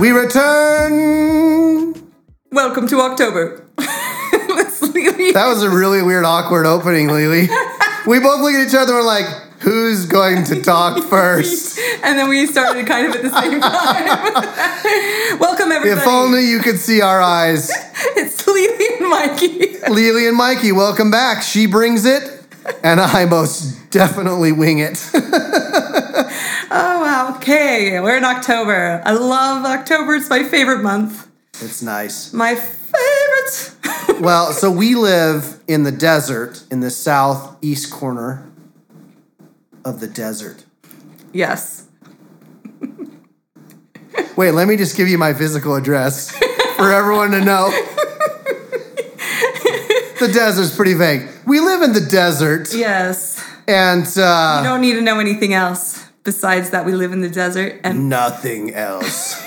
[0.00, 1.94] We return.
[2.50, 3.60] Welcome to October.
[5.34, 7.48] That was a really weird, awkward opening, Lele.
[8.06, 9.26] We both look at each other and we're like,
[9.60, 11.78] who's going to talk first?
[12.02, 15.38] and then we started kind of at the same time.
[15.40, 16.00] Welcome everybody.
[16.00, 17.70] If only you could see our eyes.
[18.16, 19.78] It's Lele and Mikey.
[19.88, 21.42] Lele and Mikey, welcome back.
[21.42, 22.22] She brings it,
[22.82, 25.10] and I most definitely wing it.
[27.44, 29.02] Okay, we're in October.
[29.04, 30.14] I love October.
[30.14, 31.28] It's my favorite month.
[31.60, 32.32] it's nice.
[32.32, 33.70] My favorite.
[34.22, 38.50] Well, so we live in the desert in the southeast corner
[39.84, 40.64] of the desert.
[41.34, 41.86] yes.
[44.36, 46.30] Wait, let me just give you my physical address
[46.76, 47.68] for everyone to know.
[50.20, 51.28] the desert's pretty vague.
[51.46, 53.44] We live in the desert, Yes.
[53.68, 57.28] and You uh, don't need to know anything else besides that we live in the
[57.28, 59.42] desert and nothing else.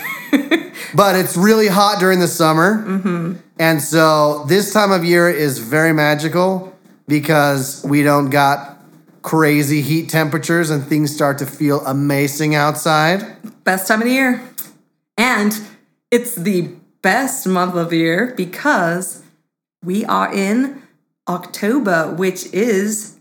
[0.95, 3.33] but it's really hot during the summer, mm-hmm.
[3.59, 6.73] and so this time of year is very magical
[7.07, 8.77] because we don't got
[9.21, 13.25] crazy heat temperatures and things start to feel amazing outside.
[13.63, 14.41] best time of the year.
[15.17, 15.59] And
[16.11, 19.23] it's the best month of the year because
[19.83, 20.81] we are in
[21.27, 23.17] October, which is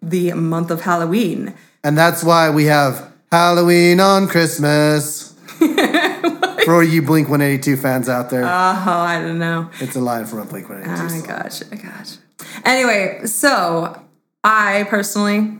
[0.00, 1.52] the month of Halloween.
[1.82, 5.34] And that's why we have Halloween on Christmas.
[6.64, 9.70] For you Blink 182 fans out there, Oh, I don't know.
[9.80, 11.26] it's a line from a Blink 182 I song.
[11.26, 12.18] gotcha, I oh gotcha.
[12.64, 14.00] Anyway, so
[14.44, 15.58] I personally,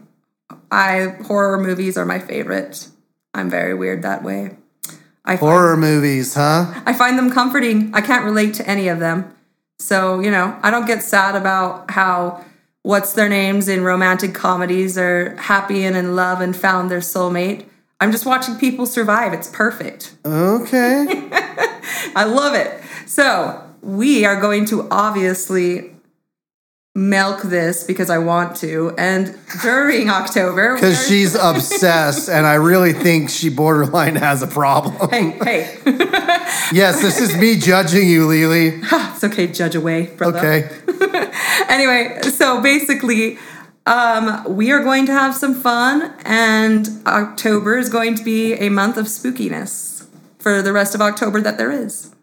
[0.71, 2.87] I horror movies are my favorite.
[3.35, 4.57] I'm very weird that way.
[5.25, 6.83] I find, Horror movies, huh?
[6.87, 7.91] I find them comforting.
[7.95, 9.35] I can't relate to any of them.
[9.79, 12.45] So, you know, I don't get sad about how
[12.83, 17.67] what's their names in romantic comedies are happy and in love and found their soulmate.
[18.01, 19.33] I'm just watching people survive.
[19.35, 20.15] It's perfect.
[20.25, 21.29] Okay.
[22.15, 22.83] I love it.
[23.07, 25.95] So, we are going to obviously
[27.01, 28.95] milk this because I want to.
[28.99, 35.09] And during October, Because she's obsessed, and I really think she borderline has a problem.
[35.11, 35.79] Hey, hey.
[36.73, 38.81] Yes, this is me judging you, Lele.
[38.85, 40.39] it's okay, judge away, brother.
[40.39, 41.33] Okay.
[41.69, 43.39] anyway, so basically,
[43.87, 48.69] um, we are going to have some fun, and October is going to be a
[48.69, 50.07] month of spookiness
[50.39, 52.15] for the rest of October that there is.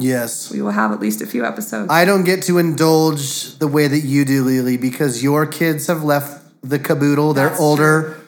[0.00, 0.50] Yes.
[0.50, 1.90] We will have at least a few episodes.
[1.90, 6.02] I don't get to indulge the way that you do, Lele, because your kids have
[6.02, 7.34] left the caboodle.
[7.34, 8.20] They're That's older.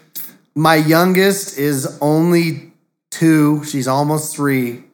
[0.55, 2.73] My youngest is only
[3.11, 3.65] two.
[3.65, 4.85] She's almost three.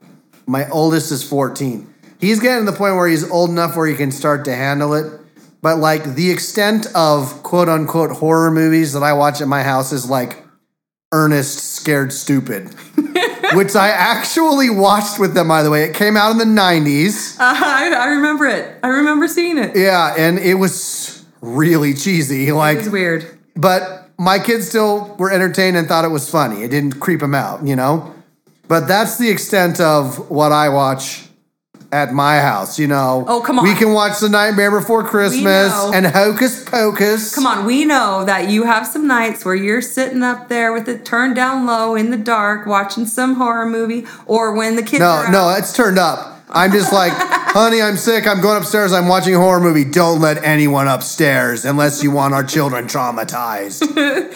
[0.46, 1.92] My oldest is 14.
[2.20, 4.94] He's getting to the point where he's old enough where he can start to handle
[4.94, 5.20] it.
[5.60, 9.92] But like the extent of quote unquote horror movies that I watch at my house
[9.92, 10.44] is like
[11.12, 12.74] Ernest Scared Stupid,
[13.54, 15.84] which I actually watched with them, by the way.
[15.84, 17.36] It came out in the 90s.
[17.38, 18.78] Uh-huh, I, I remember it.
[18.82, 19.76] I remember seeing it.
[19.76, 22.50] Yeah, and it was really cheesy.
[22.52, 23.38] Like, It was weird.
[23.56, 26.62] but my kids still were entertained and thought it was funny.
[26.64, 28.14] It didn't creep them out, you know?
[28.66, 31.27] But that's the extent of what I watch
[31.90, 33.24] at my house, you know?
[33.26, 33.64] Oh, come on.
[33.64, 37.34] We can watch The Nightmare Before Christmas and Hocus Pocus.
[37.34, 40.88] Come on, we know that you have some nights where you're sitting up there with
[40.88, 45.00] it turned down low in the dark watching some horror movie, or when the kids
[45.00, 46.34] No, are no, it's turned up.
[46.50, 48.26] I'm just like, honey, I'm sick.
[48.26, 48.90] I'm going upstairs.
[48.94, 49.84] I'm watching a horror movie.
[49.84, 53.82] Don't let anyone upstairs unless you want our children traumatized.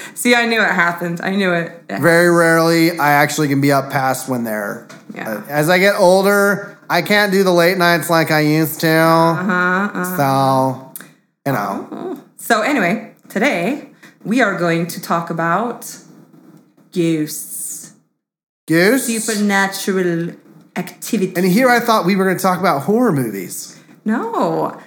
[0.16, 1.22] See, I knew it happened.
[1.22, 1.72] I knew it.
[1.88, 4.86] Very rarely, I actually can be up past when they're.
[5.14, 5.30] Yeah.
[5.30, 8.90] uh, as I get older, I can't do the late nights like I used to.
[8.90, 10.92] Uh-huh, So,
[11.46, 12.20] you know.
[12.36, 13.88] So anyway, today
[14.24, 15.96] we are going to talk about
[16.92, 17.94] ghosts,
[18.68, 19.06] Goose.
[19.06, 20.36] supernatural
[20.76, 21.32] activity.
[21.34, 23.80] And here I thought we were going to talk about horror movies.
[24.04, 24.78] No,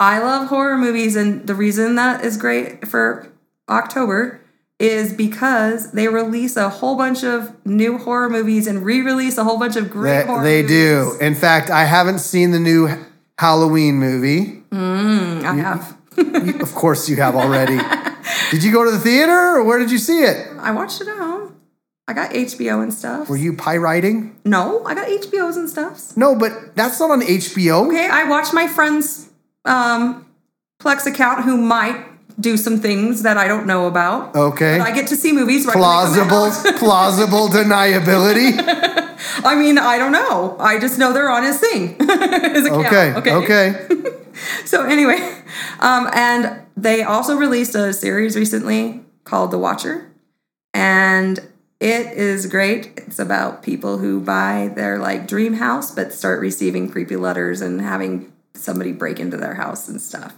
[0.00, 3.30] I love horror movies, and the reason that is great for
[3.68, 4.40] October
[4.78, 9.58] is because they release a whole bunch of new horror movies and re-release a whole
[9.58, 11.16] bunch of great They, horror they do.
[11.20, 12.88] In fact, I haven't seen the new
[13.38, 14.62] Halloween movie.
[14.72, 15.96] I have.
[16.18, 17.78] You- of course, you have already.
[18.50, 20.46] did you go to the theater or where did you see it?
[20.58, 21.54] I watched it at home.
[22.08, 23.28] I got HBO and stuff.
[23.28, 24.36] Were you pirating?
[24.44, 26.16] No, I got HBOs and stuff.
[26.16, 27.88] No, but that's not on HBO.
[27.88, 29.28] Okay, I watched my friend's
[29.64, 30.24] um,
[30.80, 32.04] Plex account who might
[32.38, 34.34] do some things that I don't know about.
[34.34, 34.78] Okay.
[34.78, 38.52] But I get to see movies right when they come Plausible, plausible deniability.
[39.44, 40.56] I mean, I don't know.
[40.58, 41.96] I just know they're on his thing.
[42.00, 43.16] account.
[43.18, 43.88] Okay, okay.
[44.66, 45.16] So anyway,
[45.80, 50.12] um, and they also released a series recently called The Watcher,
[50.74, 51.40] and
[51.80, 52.92] It is great.
[52.96, 57.80] It's about people who buy their like dream house but start receiving creepy letters and
[57.80, 60.34] having somebody break into their house and stuff.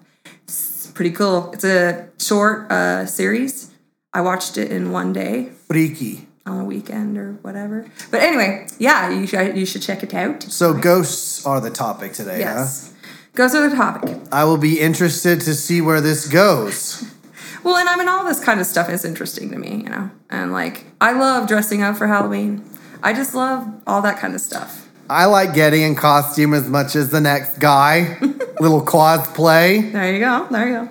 [0.99, 1.53] Pretty cool.
[1.53, 3.71] It's a short uh, series.
[4.13, 6.27] I watched it in one day Freaky.
[6.45, 7.87] on a weekend or whatever.
[8.11, 10.43] But anyway, yeah, you should you should check it out.
[10.43, 12.93] So ghosts are the topic today, Yes.
[13.37, 14.17] ghosts are the topic.
[14.33, 17.05] I will be interested to see where this goes.
[17.63, 20.11] Well, and I mean, all this kind of stuff is interesting to me, you know?
[20.31, 22.65] And like, I love dressing up for Halloween.
[23.05, 24.88] I just love all that kind of stuff.
[25.11, 28.19] I like getting in costume as much as the next guy.
[28.61, 29.93] Little cosplay.
[29.93, 30.47] There you go.
[30.51, 30.89] There you go.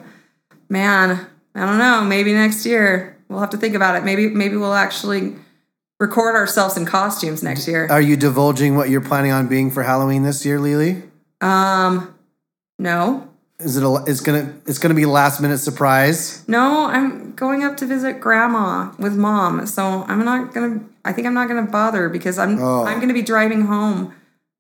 [0.70, 2.04] Man, I don't know.
[2.04, 4.04] Maybe next year we'll have to think about it.
[4.04, 5.36] Maybe, maybe we'll actually
[6.00, 7.88] record ourselves in costumes next year.
[7.90, 11.02] Are you divulging what you're planning on being for Halloween this year, Lele?
[11.42, 12.14] Um,
[12.80, 13.30] no,
[13.60, 16.48] Is it a, it's gonna it's gonna be a last minute surprise?
[16.48, 19.66] no, I'm going up to visit grandma with mom.
[19.68, 20.82] So I'm not gonna.
[21.06, 22.84] I think I'm not gonna bother because I'm Oh.
[22.84, 24.14] I'm gonna be driving home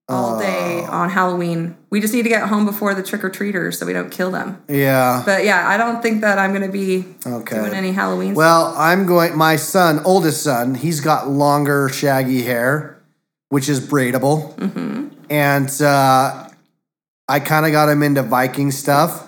[0.09, 1.75] all day on Halloween.
[1.89, 4.31] We just need to get home before the trick or treaters so we don't kill
[4.31, 4.63] them.
[4.69, 5.21] Yeah.
[5.25, 7.57] But yeah, I don't think that I'm gonna be Okay.
[7.57, 8.33] doing any Halloween.
[8.33, 9.35] Well, I'm going.
[9.37, 12.97] My son, oldest son, he's got longer, shaggy hair,
[13.49, 15.07] which is braidable, Mm-hmm.
[15.29, 16.47] and uh,
[17.27, 19.26] I kind of got him into Viking stuff.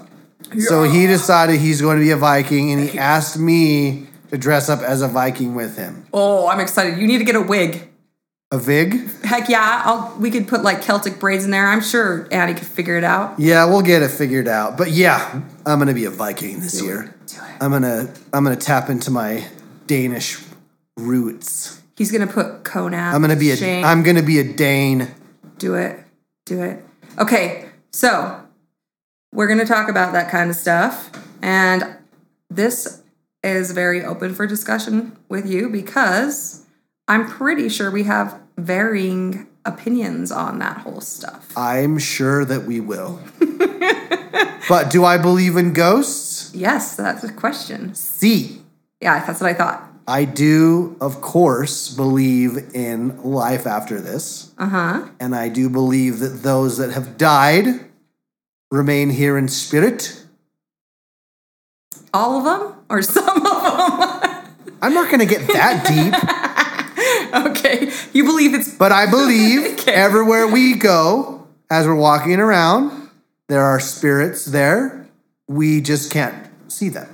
[0.58, 4.70] So he decided he's going to be a Viking, and he asked me to dress
[4.70, 6.06] up as a Viking with him.
[6.14, 6.98] oh, I'm excited.
[7.00, 7.88] You need to get a wig.
[8.52, 9.08] A Vig?
[9.24, 11.68] Heck yeah, I'll, we could put like Celtic braids in there.
[11.68, 13.40] I'm sure Annie could figure it out.
[13.40, 14.76] Yeah, we'll get it figured out.
[14.76, 17.14] But yeah, I'm gonna be a Viking this year.
[17.28, 17.42] Do it.
[17.62, 19.46] I'm gonna I'm gonna tap into my
[19.86, 20.44] Danish
[20.98, 21.80] roots.
[21.96, 23.14] He's gonna put Conan.
[23.14, 23.86] I'm gonna be a Shane.
[23.86, 25.10] am gonna be a Dane.
[25.60, 26.00] Do it.
[26.46, 26.84] Do it.
[27.20, 28.42] Okay, so
[29.32, 31.12] we're going to talk about that kind of stuff.
[31.42, 31.98] And
[32.50, 33.02] this
[33.44, 36.66] is very open for discussion with you because
[37.08, 41.52] I'm pretty sure we have varying opinions on that whole stuff.
[41.56, 43.20] I'm sure that we will.
[44.70, 46.54] but do I believe in ghosts?
[46.54, 47.94] Yes, that's a question.
[47.96, 48.62] See.
[49.02, 49.86] Yeah, that's what I thought.
[50.08, 54.52] I do, of course, believe in life after this.
[54.58, 55.08] Uh huh.
[55.20, 57.89] And I do believe that those that have died
[58.72, 60.24] remain here in spirit.
[62.14, 64.46] All of them or some of them?
[64.82, 66.14] I'm not going to get that deep,
[67.50, 69.94] okay, you believe it's but I believe Okay.
[69.94, 73.10] everywhere we go, as we're walking around,
[73.48, 75.08] there are spirits there.
[75.48, 77.08] We just can't see them.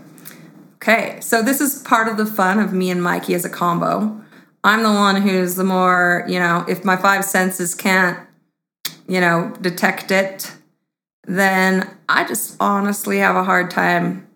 [0.75, 4.21] Okay, so this is part of the fun of me and Mikey as a combo.
[4.63, 8.19] I'm the one who's the more, you know, if my five senses can't,
[9.07, 10.53] you know, detect it,
[11.27, 14.27] then I just honestly have a hard time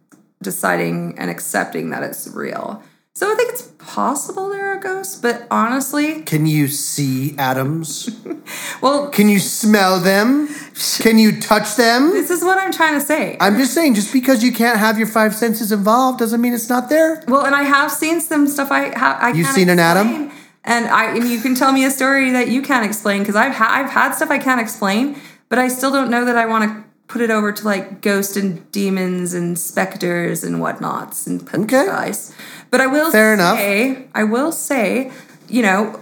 [0.41, 2.81] deciding and accepting that it's real.
[3.13, 8.09] So I think it's possible there are ghosts, but honestly, Can you see atoms?
[8.81, 10.47] well, Can you smell them?
[10.99, 12.11] Can you touch them?
[12.11, 13.35] this is what I'm trying to say.
[13.41, 16.69] I'm just saying, just because you can't have your five senses involved doesn't mean it's
[16.69, 17.21] not there.
[17.27, 20.31] Well, and I have seen some stuff I ha- I You've seen an atom?
[20.63, 23.53] and I and you can tell me a story that you can't explain because I've
[23.53, 25.17] ha- I've had stuff I can't explain,
[25.49, 28.37] but I still don't know that I want to put it over to like ghosts
[28.37, 31.85] and demons and specters and whatnots and put Okay.
[31.87, 32.33] guys.
[32.71, 33.57] But I will Fair enough.
[33.57, 35.11] say, I will say,
[35.47, 35.99] you know,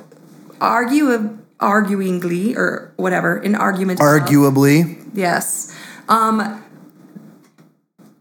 [0.59, 3.99] argue arguingly or whatever in argument.
[4.01, 4.97] of- Arguably.
[5.13, 5.73] Yes.
[6.09, 6.63] Um,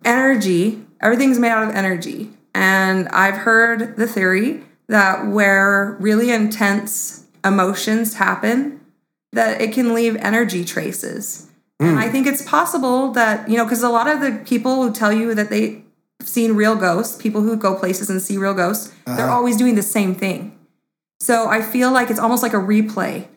[0.04, 2.30] energy, everything's made out of energy.
[2.54, 8.80] And I've heard the theory that where really intense emotions happen,
[9.33, 11.50] that it can leave energy traces.
[11.78, 12.12] And I hmm.
[12.12, 15.35] think it's possible that, you know, because a lot of the people who tell you
[15.35, 15.83] that they've
[16.23, 19.35] seen real ghosts, people who go places and see real ghosts, they're uh-huh.
[19.35, 20.59] always doing the same thing.
[21.21, 23.28] So I feel like it's almost like a replay.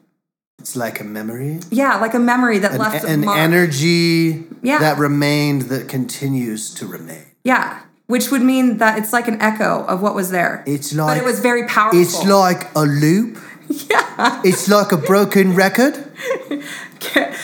[0.59, 1.59] It's like a memory.
[1.71, 3.37] Yeah, like a memory that An, left an mark.
[3.37, 4.79] energy Yeah.
[4.79, 7.25] that remained that continues to remain.
[7.43, 10.63] Yeah, which would mean that it's like an echo of what was there.
[10.65, 11.99] It's like but it was very powerful.
[11.99, 13.37] it's like a loop.
[13.89, 14.41] yeah.
[14.43, 15.95] It's like a broken record.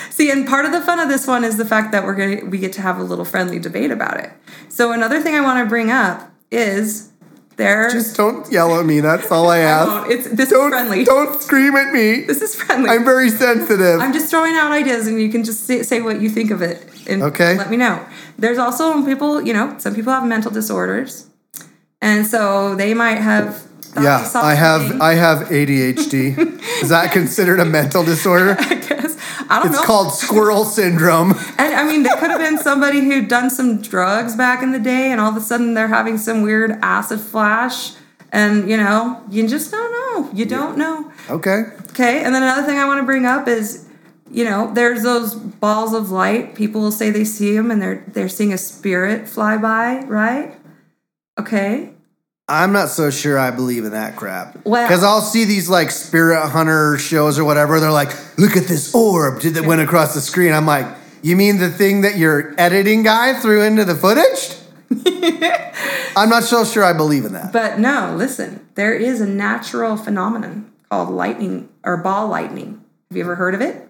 [0.10, 2.46] See, and part of the fun of this one is the fact that we're gonna
[2.50, 4.32] we get to have a little friendly debate about it.
[4.70, 7.12] So another thing I want to bring up is
[7.58, 7.90] there.
[7.90, 9.00] Just don't yell at me.
[9.00, 9.90] That's all I ask.
[9.90, 11.04] Oh, it's this Don't is friendly.
[11.06, 12.22] don't scream at me.
[12.24, 12.90] This is friendly.
[12.90, 14.00] I'm very sensitive.
[14.02, 16.62] I'm just throwing out ideas, and you can just say, say what you think of
[16.62, 17.56] it, and Okay.
[17.58, 18.04] let me know.
[18.38, 21.28] There's also people, you know, some people have mental disorders,
[22.02, 23.64] and so they might have.
[23.96, 25.02] Thought yeah, I have.
[25.02, 26.38] I have ADHD.
[26.84, 28.56] Is that considered a mental disorder?
[28.60, 29.18] I guess
[29.50, 29.80] I don't It's know.
[29.80, 31.32] It's called squirrel syndrome.
[31.58, 34.80] And I mean, they could have been somebody who'd done some drugs back in the
[34.80, 37.94] day, and all of a sudden they're having some weird acid flash,
[38.32, 40.32] and you know, you just don't know.
[40.34, 41.12] You don't know.
[41.30, 41.64] Okay.
[41.92, 43.88] Okay, and then another thing I want to bring up is,
[44.30, 46.54] you know, there's those balls of light.
[46.56, 50.58] People will say they see them and they're they're seeing a spirit fly by, right?
[51.40, 51.95] Okay.
[52.48, 54.58] I'm not so sure I believe in that crap.
[54.66, 57.80] Well- because I'll see these like spirit hunter shows or whatever.
[57.80, 60.86] They're like, "Look at this orb that went across the screen." I'm like,
[61.24, 64.58] "You mean the thing that your editing guy threw into the footage?"
[66.16, 67.52] I'm not so sure I believe in that.
[67.52, 72.82] But no, listen, there is a natural phenomenon called lightning or ball lightning.
[73.10, 73.90] Have you ever heard of it?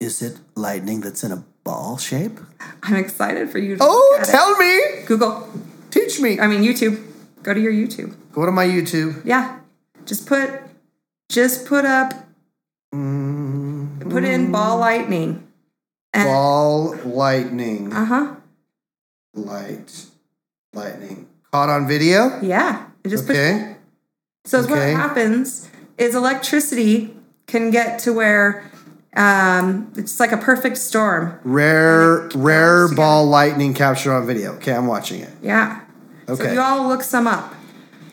[0.00, 2.40] Is it lightning that's in a ball shape?
[2.82, 4.30] I'm excited for you to Oh, at it.
[4.32, 5.48] tell me, Google.
[5.92, 6.40] teach me.
[6.40, 7.00] I mean YouTube.
[7.42, 8.14] Go to your YouTube.
[8.32, 9.24] Go to my YouTube.
[9.24, 9.60] Yeah.
[10.04, 10.50] Just put
[11.28, 12.12] just put up
[12.90, 15.48] put in ball lightning.
[16.14, 18.34] And Ball lightning, uh-huh.
[19.32, 20.06] light,
[20.74, 21.26] lightning.
[21.50, 22.38] Caught on video.
[22.42, 22.86] Yeah.
[23.02, 23.76] It just Okay.
[24.44, 27.14] So what happens is electricity
[27.46, 28.70] can get to where
[29.16, 31.38] um, it's like a perfect storm.
[31.44, 34.52] Rare, rare ball lightning captured on video.
[34.56, 35.32] Okay, I'm watching it.
[35.42, 35.80] Yeah.
[36.26, 36.54] So Okay.
[36.54, 37.54] you all look some up.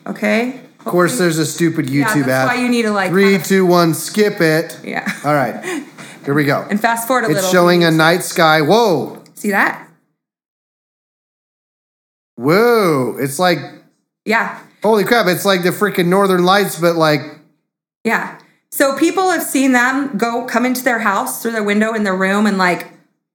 [0.06, 0.60] Okay.
[0.80, 2.56] Of course, there's a stupid yeah, YouTube that's ad.
[2.56, 4.78] why you need to like Three, two, one, skip it.
[4.82, 5.06] yeah.
[5.24, 5.84] All right,
[6.24, 6.66] here we go.
[6.70, 7.42] And fast forward a little.
[7.42, 8.62] It's showing a night sky.
[8.62, 9.86] Whoa, See that?
[12.36, 13.16] whoa!
[13.18, 13.58] It's like
[14.24, 14.58] Yeah.
[14.82, 15.26] holy crap!
[15.26, 17.20] It's like the freaking Northern Lights, but like
[18.04, 18.38] Yeah.
[18.72, 22.16] So people have seen them go come into their house through their window in their
[22.16, 22.86] room and like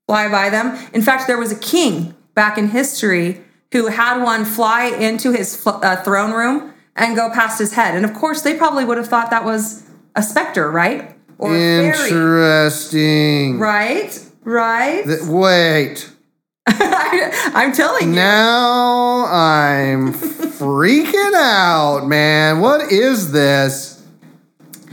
[0.07, 0.77] fly by them.
[0.93, 3.41] In fact, there was a king back in history
[3.75, 7.93] who had one fly into his uh, throne room and go past his head.
[7.93, 9.83] And of course, they probably would have thought that was
[10.15, 11.13] a specter, right?
[11.37, 12.07] Or a fairy.
[12.07, 13.59] interesting.
[13.59, 14.17] Right?
[14.45, 15.03] Right?
[15.03, 16.09] Th- wait,
[16.67, 18.15] I'm telling you.
[18.15, 22.61] now I'm freaking out, man.
[22.61, 24.01] What is this?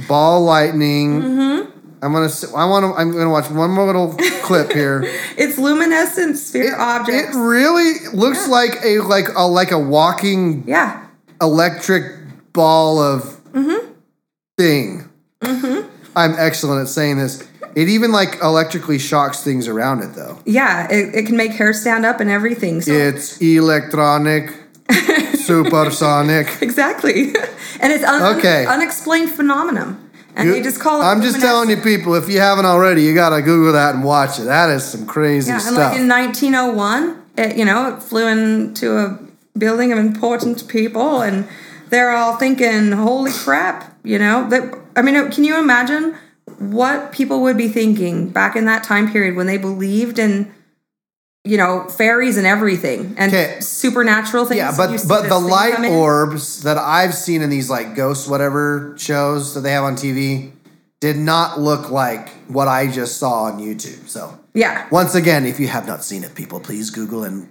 [0.08, 1.22] Ball lightning.
[1.22, 1.71] Mm-hmm.
[2.02, 2.28] I'm gonna.
[2.56, 3.00] I want to.
[3.00, 5.02] I'm gonna watch one more little clip here.
[5.38, 7.08] It's luminescent sphere object.
[7.16, 7.36] It objects.
[7.36, 11.06] really looks like a like a like a walking yeah.
[11.40, 13.92] electric ball of Mm-hmm.
[14.58, 15.08] thing.
[16.16, 17.46] I'm excellent at saying this.
[17.76, 20.38] It even like electrically shocks things around it though.
[20.46, 20.88] Yeah.
[20.90, 22.80] It, it can make hair stand up and everything.
[22.80, 24.50] So It's electronic,
[25.34, 26.62] supersonic.
[26.62, 27.24] Exactly.
[27.80, 28.66] and it's un- Okay.
[28.66, 30.01] unexplained phenomenon.
[30.34, 33.14] And they just call it I'm just telling you, people, if you haven't already, you
[33.14, 34.44] gotta Google that and watch it.
[34.44, 35.62] That is some crazy stuff.
[35.62, 35.92] Yeah, and stuff.
[35.92, 39.18] like in 1901, it, you know, it flew into a
[39.58, 41.46] building of important people and
[41.90, 46.14] they're all thinking, "Holy crap!" You know, that I mean, can you imagine
[46.58, 50.52] what people would be thinking back in that time period when they believed in
[51.44, 53.56] you know, fairies and everything and Okay.
[53.60, 54.58] supernatural things.
[54.58, 59.54] yeah, but but the light orbs that I've seen in these like ghost whatever shows
[59.54, 60.52] that they have on TV
[61.00, 64.08] did not look like what I just saw on YouTube.
[64.08, 64.84] So Yeah.
[64.92, 67.48] once again, if you have not seen it, people, please Google and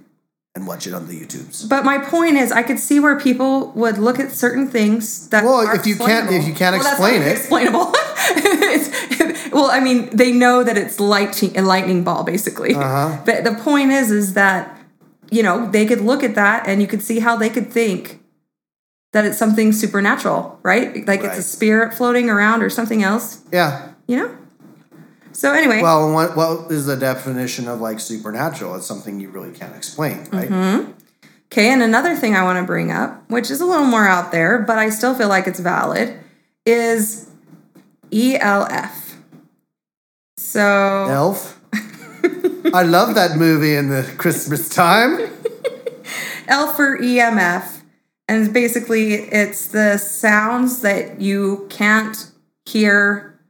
[0.54, 1.66] and watch it on the YouTubes.
[1.66, 5.44] But my point is, I could see where people would look at certain things that.
[5.44, 7.28] Well, if you can't- if you can't Well, explain it.
[7.38, 7.94] explainable.
[8.34, 8.90] It's-
[9.52, 12.74] well, I mean, they know that it's lightning, a lightning ball, basically.
[12.74, 13.22] Uh-huh.
[13.26, 14.78] But the point is, is that
[15.30, 18.20] you know they could look at that and you could see how they could think
[19.12, 21.06] that it's something supernatural, right?
[21.06, 23.90] Like it's a spirit floating around or something else, Yeah.
[24.06, 24.36] you know.
[25.32, 28.74] So anyway, Well, what what is the definition of like supernatural?
[28.76, 30.48] It's something you really can't explain, right?
[30.48, 30.90] Mm-hmm.
[31.52, 34.32] Okay, and another thing I want to bring up, which is a little more out
[34.32, 36.16] there, but I still feel like it's valid,
[36.64, 37.28] is
[38.10, 39.01] ELF.
[40.52, 41.58] So, Elf.
[42.74, 45.18] I love that movie in the Christmas time.
[46.46, 47.80] L for EMF,
[48.28, 52.30] and basically it's the sounds that you can't
[52.66, 53.40] hear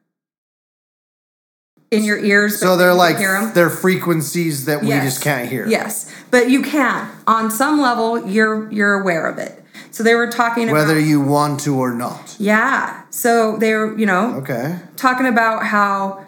[1.90, 2.60] in your ears.
[2.60, 3.18] So they're like
[3.52, 5.04] they're frequencies that we Yes.
[5.04, 5.66] just can't hear.
[5.66, 7.08] Yes, but you can.
[7.26, 9.58] On some level, you're you're aware of it.
[9.90, 12.36] So they were talking about Whether you want to or not.
[12.38, 13.02] Yeah.
[13.10, 14.78] So they were, you know, Okay.
[14.96, 16.24] talking about how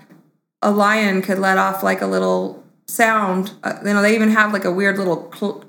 [0.65, 3.53] a lion could let off like a little sound.
[3.63, 5.31] Uh, you know, they even have like a weird little.
[5.33, 5.65] Cl-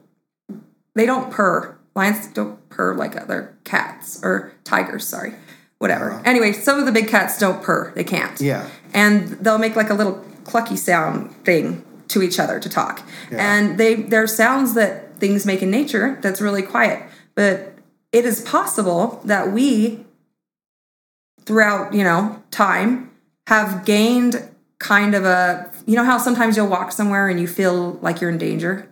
[0.95, 1.77] they don't purr.
[1.95, 5.07] Lions don't purr like other cats or tigers.
[5.07, 5.33] Sorry,
[5.77, 6.21] whatever.
[6.25, 7.91] Anyway, some of the big cats don't purr.
[7.93, 8.39] They can't.
[8.39, 8.67] Yeah.
[8.93, 13.07] And they'll make like a little clucky sound thing to each other to talk.
[13.31, 13.57] Yeah.
[13.57, 17.03] And they they're sounds that things make in nature that's really quiet.
[17.35, 17.73] But
[18.11, 20.05] it is possible that we
[21.45, 23.11] throughout, you know, time
[23.47, 24.49] have gained
[24.87, 28.29] kind of a you know how sometimes you'll walk somewhere and you feel like you're
[28.29, 28.87] in danger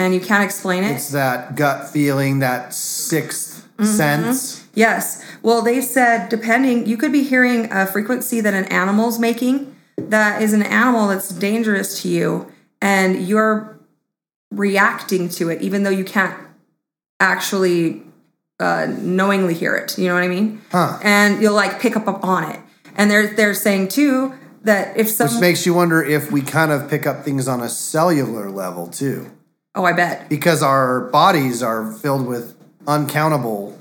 [0.00, 3.96] and you can't explain it It's that gut feeling, that 6th Mm-hmm.
[3.96, 4.66] sense.
[4.74, 5.24] Yes.
[5.40, 10.42] Well, they said depending, you could be hearing a frequency that an animal's making that
[10.42, 12.50] is an animal that's dangerous to you,
[12.82, 13.78] and you're
[14.50, 16.34] reacting to it, even though you can't
[17.20, 18.02] actually
[18.58, 19.96] uh, knowingly hear it.
[19.96, 20.60] You know what I mean?
[20.72, 20.98] Huh.
[21.02, 22.60] And you'll like pick up on it.
[22.96, 26.72] And they're they're saying too that if some Which makes you wonder if we kind
[26.72, 29.30] of pick up things on a cellular level too.
[29.74, 32.54] oh I bet Because our bodies are filled with
[32.86, 33.78] uncountable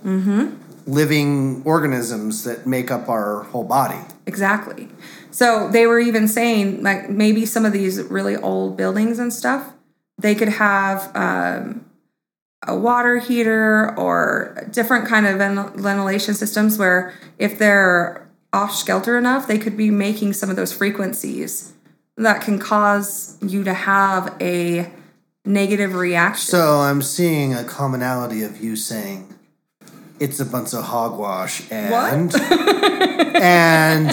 [0.85, 3.99] living organisms that make up our whole body.
[4.25, 4.89] Exactly.
[5.31, 9.73] So they were even saying like maybe some of these really old buildings and stuff,
[10.17, 11.85] they could have um,
[12.65, 18.26] a water heater or different kind of ventilation systems where if they're
[18.57, 21.73] off skelter enough, they could be making some of those frequencies
[22.17, 24.91] that can cause you to have a
[25.45, 26.49] negative reaction.
[26.49, 29.31] So I'm seeing a commonality of you saying
[30.19, 32.33] it's a bunch of hogwash and
[33.35, 34.09] and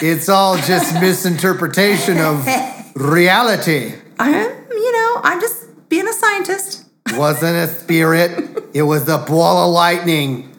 [0.00, 2.46] it's all just misinterpretation of
[2.94, 3.94] reality.
[4.20, 4.34] I'm,
[4.70, 6.84] you know, I'm just being a scientist.
[7.14, 8.70] Wasn't a spirit.
[8.72, 10.54] It was a ball of lightning.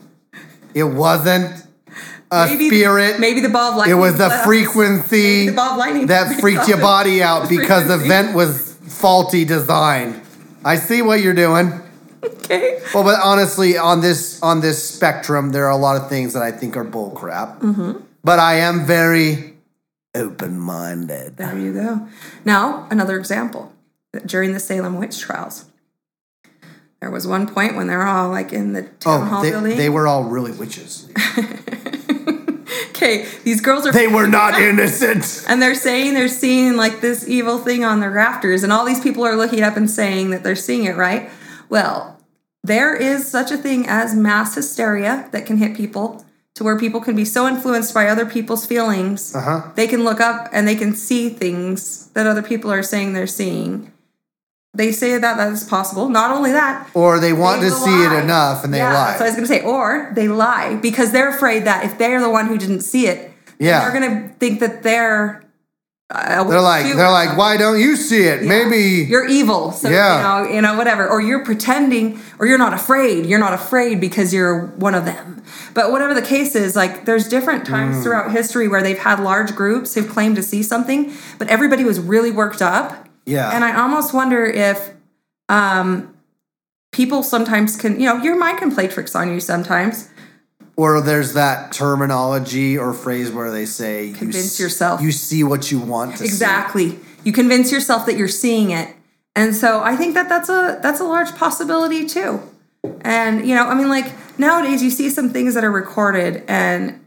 [0.74, 1.66] It wasn't
[2.32, 3.20] a spirit.
[3.20, 6.78] Maybe the ball of it was the frequency The ball of lightning that freaked your
[6.80, 10.22] body out because the vent was faulty design.
[10.64, 11.74] I see what you're doing.
[12.24, 12.82] Okay.
[12.94, 16.44] Well, but honestly, on this on this spectrum, there are a lot of things that
[16.44, 17.60] I think are bull crap.
[17.62, 18.02] Mm-hmm.
[18.24, 19.54] But I am very
[20.14, 21.38] open minded.
[21.38, 22.08] There you go.
[22.44, 23.72] Now, another example.
[24.26, 25.66] During the Salem witch trials,
[27.00, 29.52] there was one point when they were all like in the town Oh, hall they,
[29.52, 29.78] building.
[29.78, 31.08] they were all really witches.
[33.00, 35.46] okay, these girls are They were not innocent.
[35.48, 39.00] and they're saying they're seeing like this evil thing on the rafters, and all these
[39.00, 41.30] people are looking up and saying that they're seeing it, right?
[41.70, 42.20] Well,
[42.64, 47.00] there is such a thing as mass hysteria that can hit people to where people
[47.00, 49.72] can be so influenced by other people's feelings, Uh-huh.
[49.76, 53.28] they can look up and they can see things that other people are saying they're
[53.28, 53.94] seeing.
[54.76, 56.10] They say that that is possible.
[56.10, 59.16] Not only that, Or they want they to see it enough and they yeah, lie.
[59.18, 59.64] So I was going to say.
[59.64, 63.32] Or they lie because they're afraid that if they're the one who didn't see it,
[63.58, 63.80] Yeah.
[63.90, 65.44] they're going to think that they're.
[66.12, 68.42] Uh, they're like, they're like, why don't you see it?
[68.44, 69.72] Maybe you're evil.
[69.72, 70.16] So Yeah.
[70.18, 71.08] you know, you know, whatever.
[71.08, 73.26] Or you're pretending, or you're not afraid.
[73.28, 75.44] You're not afraid because you're one of them.
[75.76, 78.04] But whatever the case is, like there's different times Mm.
[78.04, 82.00] throughout history where they've had large groups who claim to see something, but everybody was
[82.00, 83.08] really worked up.
[83.30, 83.52] Yeah.
[83.54, 84.94] And I almost wonder if
[85.48, 86.16] um
[86.92, 90.10] people sometimes can, you know, your mind can play tricks on you sometimes.
[90.76, 95.02] Or there's that terminology or phrase where they say Convince s- yourself.
[95.02, 96.26] You see what you want to see.
[96.26, 97.00] Exactly.
[97.24, 98.96] You convince yourself that you're seeing it.
[99.36, 102.42] And so I think that that's a that's a large possibility too.
[103.02, 107.00] And you know, I mean like nowadays you see some things that are recorded and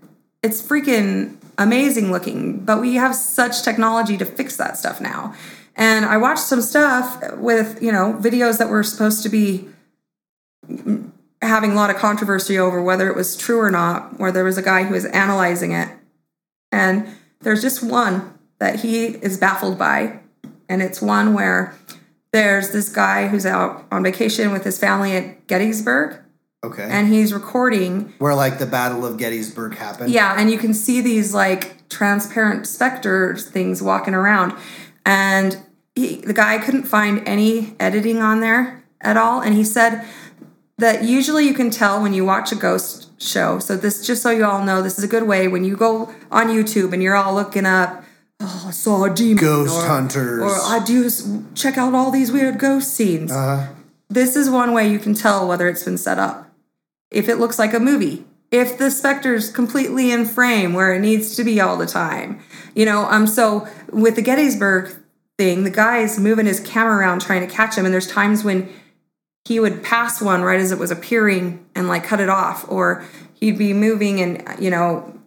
[0.43, 5.35] it's freaking amazing looking, but we have such technology to fix that stuff now.
[5.77, 9.69] And I watched some stuff with, you know, videos that were supposed to be
[11.41, 14.59] having a lot of controversy over whether it was true or not, where there was
[14.59, 15.89] a guy who was analyzing it.
[16.71, 17.09] And
[17.41, 20.21] there's just one that he is baffled by.
[20.69, 21.75] And it's one where
[22.33, 26.19] there's this guy who's out on vacation with his family at Gettysburg
[26.65, 26.85] Okay.
[26.89, 28.13] and he's recording.
[28.19, 30.13] where like the Battle of Gettysburg happened.
[30.13, 34.55] Yeah, and you can see these like transparent specters things walking around.
[35.05, 35.59] And
[35.95, 39.41] he, the guy couldn't find any editing on there at all.
[39.41, 40.05] And he said
[40.79, 43.59] that usually you can tell when you watch a ghost show.
[43.59, 46.13] So this just so you all know, this is a good way when you go
[46.31, 48.05] on YouTube and you're all looking up,
[48.41, 49.37] oh, I saw a demon.
[49.43, 50.43] Ghost or, hunters.
[50.43, 51.11] Or I do
[51.55, 53.31] check out all these weird ghost scenes.
[53.31, 53.69] Uh,
[54.09, 56.51] This is one way you can tell whether it's been set up.
[57.11, 61.35] If it looks like a movie, if the specter's completely in frame where it needs
[61.37, 62.41] to be all the time.
[62.77, 64.95] You know, um so with the Gettysburg
[65.39, 68.73] thing, the guy's moving his camera around trying to catch him and there's times when
[69.45, 73.05] he would pass one right as it was appearing and like cut it off or
[73.35, 75.19] he'd be moving and you know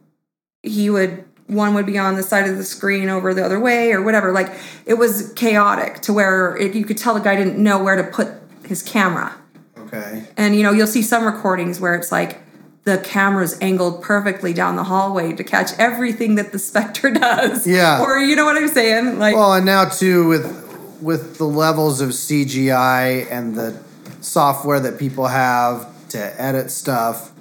[0.64, 3.92] he would one would be on the side of the screen over the other way
[3.92, 4.52] or whatever like
[4.86, 8.04] it was chaotic to where it, you could tell the guy didn't know where to
[8.04, 8.30] put
[8.66, 9.36] his camera
[9.78, 10.24] okay.
[10.38, 12.42] and you know you'll see some recordings where it's like
[12.86, 18.02] the camera's angled perfectly down the hallway to catch everything that the specter does Yeah.
[18.02, 20.64] or you know what i'm saying like Well, and now too with
[21.02, 23.78] with the levels of CGI and the
[24.22, 27.32] software that people have to edit stuff,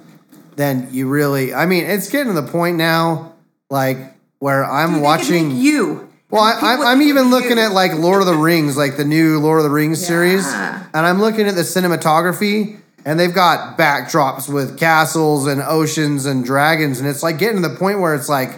[0.57, 3.33] then you really I mean, it's getting to the point now
[3.69, 3.97] like
[4.39, 7.63] where I'm watching you Well, I, I'm even looking you.
[7.63, 10.93] at like Lord of the Rings, like the new Lord of the Rings series, and
[10.93, 16.99] I'm looking at the cinematography, and they've got backdrops with castles and oceans and dragons,
[16.99, 18.51] and it's like getting to the point where it's like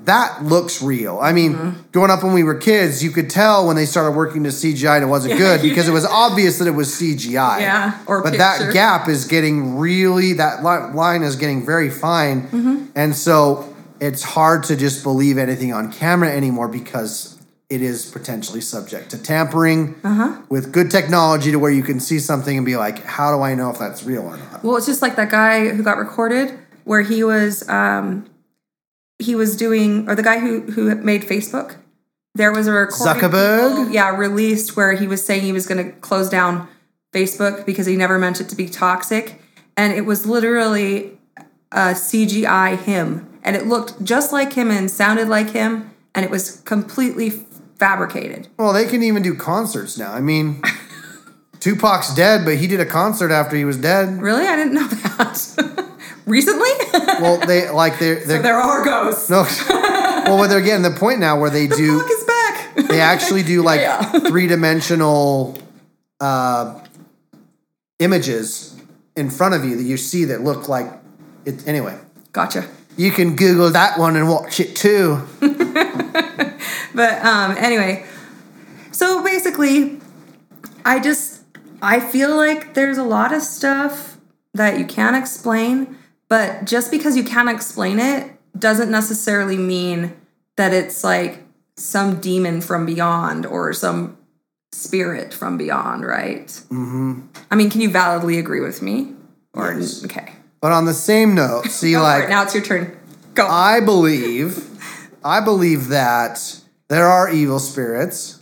[0.00, 1.18] that looks real.
[1.22, 1.80] I mean, Mm-hmm.
[1.92, 4.96] growing up when we were kids, you could tell when they started working to CGI
[4.96, 7.60] and it wasn't good because it was obvious that it was CGI.
[7.60, 12.86] Yeah, or but that gap is getting really that line is getting very fine, Mm-hmm.
[12.96, 17.31] and so it's hard to just believe anything on camera anymore because
[17.72, 20.36] it is potentially subject to tampering Uh-huh.
[20.50, 23.54] with good technology to where you can see something and be like, how do I
[23.54, 24.62] know if that's real or not?
[24.62, 28.26] Well, it's just like that guy who got recorded where he was um
[29.18, 31.76] he was doing or the guy who who made Facebook.
[32.34, 33.68] There was a recording Zuckerberg?
[33.76, 36.66] people- yeah, released where he was saying he was going to close down
[37.14, 39.40] Facebook because he never meant it to be toxic
[39.76, 41.18] and it was literally
[41.70, 46.30] a CGI him and it looked just like him and sounded like him and it
[46.30, 47.30] was completely
[47.82, 48.46] fabricated.
[48.58, 50.12] Well, they can even do concerts now.
[50.12, 50.62] I mean,
[51.58, 54.22] Tupac's dead, but he did a concert after he was dead.
[54.22, 54.46] Really?
[54.46, 55.88] I didn't know that.
[56.26, 56.70] Recently?
[57.20, 59.28] Well, they like they're, they're there are ghosts.
[59.30, 59.42] no.
[59.68, 62.00] Well, well, they're getting the point now where they do.
[62.00, 62.88] Fuck is back.
[62.88, 64.02] They actually do like Yeah.
[64.28, 65.56] three dimensional
[66.20, 66.80] uh,
[68.00, 68.76] images
[69.16, 70.90] in front of you that you see that look like
[71.44, 71.66] it.
[71.68, 71.96] Anyway,
[72.32, 72.66] Gotcha.
[72.96, 75.20] you can Google that one and watch it too.
[76.94, 78.04] But um, anyway,
[78.90, 79.98] so basically,
[80.84, 81.42] I just
[81.80, 84.18] I feel like there's a lot of stuff
[84.54, 85.96] that you can't explain,
[86.28, 90.14] but just because you can't explain it doesn't necessarily mean
[90.56, 91.42] that it's like
[91.76, 94.18] some demon from beyond or some
[94.72, 96.46] spirit from beyond, right?
[96.46, 97.20] Mm-hmm.
[97.50, 99.14] I mean, can you validly agree with me?
[99.54, 100.04] Or Yes.
[100.04, 102.96] okay, But on the same note, see, like now it's your turn.
[103.34, 103.46] Go.
[103.46, 104.71] I believe,
[105.24, 108.40] I believe that there are evil spirits,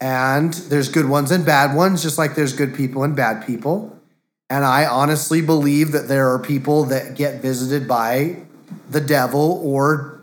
[0.00, 3.96] and there's good ones and bad ones, just like there's good people and bad people.
[4.48, 8.42] And I honestly believe that there are people that get visited by
[8.88, 10.20] the devil or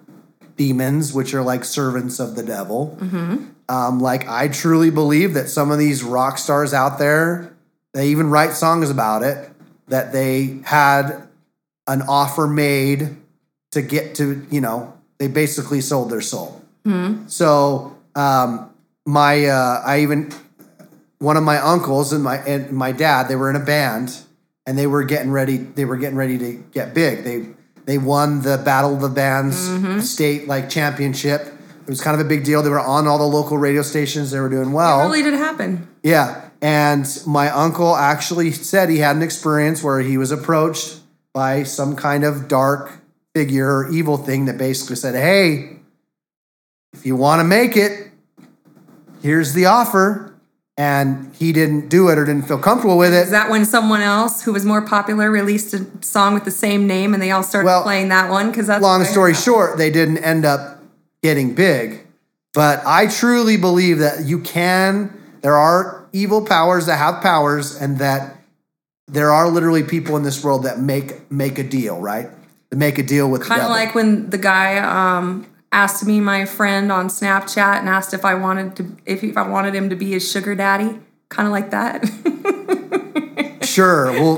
[0.58, 2.98] demons, which are like servants of the devil.
[3.70, 7.56] Um, like I truly believe that some of these rock stars out there,
[7.94, 9.50] they even write songs about it,
[9.88, 11.28] that they had
[11.86, 13.16] an offer made
[13.72, 16.62] to get to, you know, they basically sold their soul.
[17.28, 18.70] So um,
[19.06, 20.32] my, uh, I even
[21.20, 24.16] one of my uncles and my and my dad, they were in a band
[24.66, 25.58] and they were getting ready.
[25.58, 27.24] They were getting ready to get big.
[27.26, 27.48] They
[27.86, 29.58] they won the Battle of the Bands
[30.10, 31.42] state like championship.
[31.42, 32.62] It was kind of a big deal.
[32.64, 34.32] They were on all the local radio stations.
[34.32, 35.02] They were doing well.
[35.04, 35.88] really did happen.
[36.04, 36.50] Yeah.
[36.62, 41.00] And my uncle actually said he had an experience where he was approached
[41.34, 43.00] by some kind of dark
[43.38, 45.78] figure or evil thing that basically said, Hey,
[46.92, 48.10] if you want to make it,
[49.22, 50.34] here's the offer.
[50.80, 53.24] And he didn't do it or didn't feel comfortable with it.
[53.24, 56.86] Is that when someone else who was more popular released a song with the same
[56.86, 58.50] name and they all started Well, playing that one?
[58.52, 60.80] Because that's Long story short, they didn't end up
[61.24, 62.06] getting big.
[62.54, 67.98] But I truly believe that you can, there are evil powers that have powers, and
[68.00, 68.38] that
[69.08, 72.30] there are literally people in this world that make make a deal, right?
[72.78, 76.92] Make a deal with Kind of like when the guy um, asked me, my friend,
[76.92, 80.12] on Snapchat and asked if I wanted to, if, if I wanted him to be
[80.12, 81.00] his sugar daddy.
[81.30, 82.06] Kind of like that.
[83.64, 84.38] sure, we'll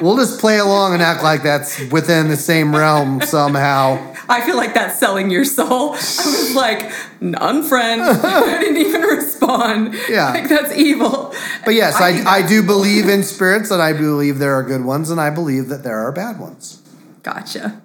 [0.00, 4.14] we'll just play along and act like that's within the same realm somehow.
[4.28, 5.90] I feel like that's selling your soul.
[5.90, 6.80] I was like,
[7.20, 8.00] unfriend.
[8.24, 9.94] I didn't even respond.
[10.08, 10.30] Yeah.
[10.30, 11.34] Like, that's evil.
[11.64, 14.84] But yes, I I, I, do believe in spirits, and I believe there are good
[14.84, 16.80] ones, and I believe that there are bad ones.
[17.24, 17.80] Gotcha.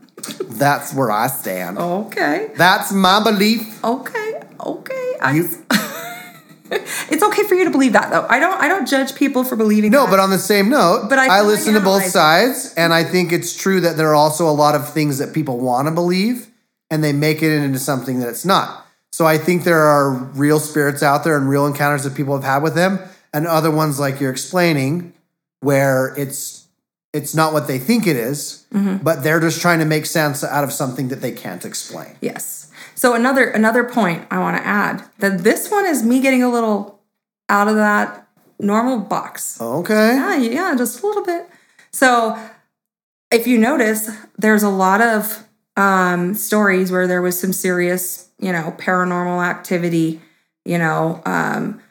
[0.49, 1.77] That's where I stand.
[1.79, 2.51] Okay.
[2.55, 3.83] That's my belief.
[3.83, 4.41] Okay.
[4.63, 5.15] Okay.
[5.21, 5.49] I, You-
[6.71, 8.27] it's okay for you to believe that though.
[8.29, 10.11] I don't I don't judge people for believing No, that.
[10.11, 13.03] but on the same note, But I I, like listen to both sides, and I
[13.03, 15.91] think it's true that there are also a lot of things that people want to
[15.93, 16.47] believe,
[16.91, 18.85] and they make it into something that it's not.
[19.11, 22.43] So I think there are real spirits out there and real encounters that people have
[22.43, 22.99] had with them,
[23.33, 25.13] and other ones like you're explaining,
[25.61, 26.58] where it's
[27.13, 28.97] it's not what they think it is, Mm-hmm.
[29.03, 32.15] but they're just trying to make sense out of something that they can't explain.
[32.21, 32.69] Yes.
[32.93, 36.49] So another another point I want to add that this one is me getting a
[36.49, 36.99] little
[37.49, 38.27] out of that
[38.59, 39.59] normal box.
[39.59, 40.13] Okay.
[40.15, 41.49] Yeah, yeah, just a little bit.
[41.91, 42.37] So
[43.31, 48.51] if you notice, there's a lot of um, stories where there was some serious, you
[48.51, 50.21] know, paranormal activity.
[50.65, 51.81] You know, um,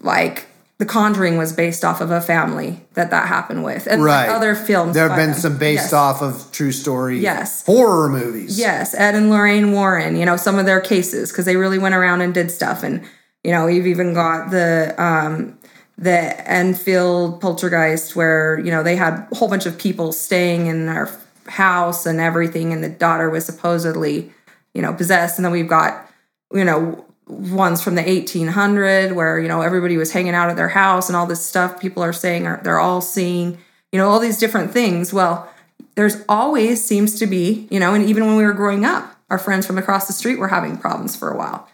[0.00, 0.46] like
[0.82, 4.28] The Conjuring was based off of a family that that happened with, and Right.
[4.28, 4.94] other films.
[4.94, 5.38] There have been them.
[5.40, 5.92] some based Yes.
[5.92, 7.62] off of true story Yes.
[7.64, 8.58] horror movies.
[8.58, 11.94] Yes, Ed and Lorraine Warren, you know, some of their cases because they really went
[11.94, 12.82] around and did stuff.
[12.82, 13.00] And,
[13.44, 15.54] you know, you've even got the um
[15.96, 20.88] the Enfield poltergeist, where you know they had a whole bunch of people staying in
[20.88, 21.08] our
[21.46, 24.32] house and everything, and the daughter was supposedly,
[24.74, 25.38] you know, possessed.
[25.38, 26.08] And then we've got,
[26.52, 30.68] you know, ones from the 1800 where you know everybody was hanging out at their
[30.68, 31.80] house and all this stuff.
[31.80, 33.58] People are saying are they're all seeing,
[33.90, 35.12] you know, all these different things.
[35.12, 35.48] Well,
[35.94, 39.38] there's always seems to be, you know, and even when we were growing up, our
[39.38, 41.68] friends from across the street were having problems for a while.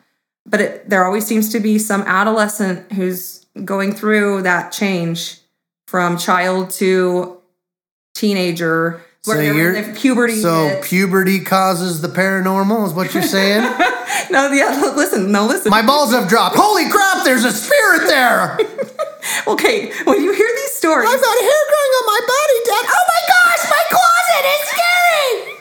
[0.46, 5.40] But it, there always seems to be some adolescent who's going through that change
[5.86, 7.38] from child to
[8.14, 9.00] teenager
[9.36, 10.82] So you're- they're in the puberty So hit.
[10.84, 13.62] puberty causes the paranormal, is what you're saying?
[14.30, 16.56] no yeah listen no listen My balls have dropped.
[16.56, 18.58] Holy crap, there's a spirit there.
[19.46, 22.84] okay when you hear these stories I've got hair growing on my body, Dad.
[22.88, 25.54] Oh my gosh, my closet is scary.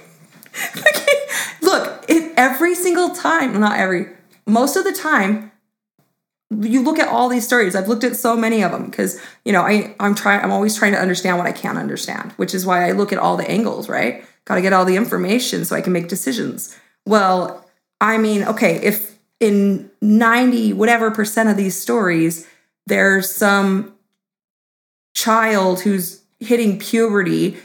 [0.87, 1.17] okay,
[1.61, 4.07] look, it, every single time, not every,
[4.45, 5.51] most of the time,
[6.49, 7.75] you look at all these stories.
[7.75, 10.41] I've looked at so many of them because you know I I'm trying.
[10.41, 13.19] I'm always trying to understand what I can't understand, which is why I look at
[13.19, 13.89] all the angles.
[13.89, 16.77] Right, got to get all the information so I can make decisions.
[17.05, 17.65] Well,
[17.99, 22.47] I mean, okay, if in ninety whatever percent of these stories
[22.87, 23.93] there's some
[25.13, 27.57] child who's hitting puberty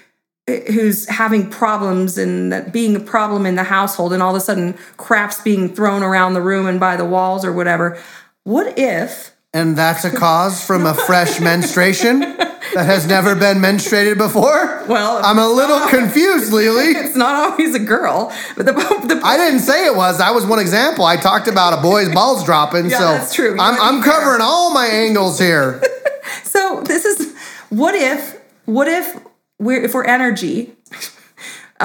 [0.49, 4.41] eh, who's having problems and being a problem in the household and all of a
[4.41, 8.03] sudden crap's being thrown around the room and by the walls or whatever
[8.45, 14.19] what if And that's a cause from a fresh menstruation that has never been menstruated
[14.19, 14.85] before?
[14.89, 16.79] well I'm a little confused, Lele.
[17.05, 20.19] it's not always a girl but the, the I didn't say it was.
[20.19, 21.05] That was one example.
[21.05, 22.91] I talked about a boy's balls dropping.
[22.91, 23.55] Yeah, so that's true.
[23.55, 24.13] You I'm, I'm fair.
[24.13, 25.81] covering all my angles here.
[26.43, 27.35] so this is
[27.71, 29.21] what if what if
[29.59, 30.75] we're if we're energy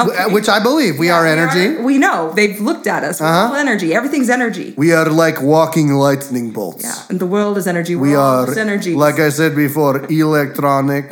[0.04, 0.34] Okay.
[0.34, 1.66] Which I believe we are We energy.
[1.78, 3.20] are- we know they've looked at us.
[3.20, 3.48] We're Uh-huh.
[3.50, 3.94] all energy.
[4.00, 4.74] Everything's energy.
[4.78, 6.84] We are like walking lightning bolts.
[6.84, 7.96] Yeah, and the world is energy.
[7.96, 8.94] We're We are, energy.
[8.96, 11.06] like I said before, electronic,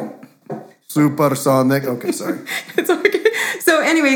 [0.87, 1.83] supersonic.
[1.85, 2.39] Okay, sorry.
[2.77, 3.23] it's okay.
[3.59, 4.15] So anyway,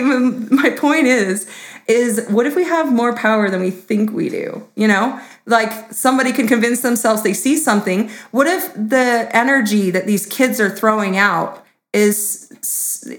[0.64, 1.48] my point is,
[1.88, 4.64] is what if we have more power than we think we do?
[4.76, 8.10] You know, like somebody can convince themselves they see something.
[8.32, 12.48] What if the energy that these kids are throwing out is,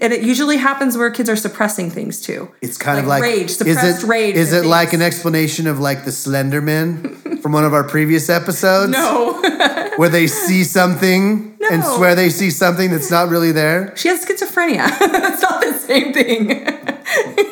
[0.01, 2.49] and it usually happens where kids are suppressing things too.
[2.61, 4.35] It's kind of like rage, is suppressed it, rage.
[4.35, 8.91] Is it like an explanation of like the Slenderman from one of our previous episodes?
[8.91, 9.41] no?
[9.97, 13.95] Where they see something and swear they see something that's not really there.
[13.97, 14.87] She has schizophrenia.
[14.99, 16.67] That's not the same thing.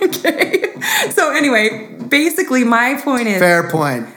[0.03, 0.73] okay.
[1.11, 4.07] So anyway, basically my point is Fair point.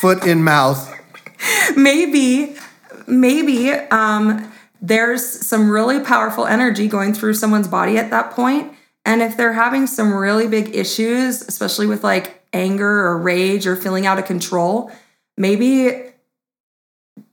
[0.00, 0.92] Foot in mouth.
[1.76, 2.56] maybe
[3.06, 4.51] maybe um
[4.82, 8.74] there's some really powerful energy going through someone's body at that point
[9.06, 13.76] and if they're having some really big issues especially with like anger or rage or
[13.76, 14.90] feeling out of control
[15.38, 16.02] maybe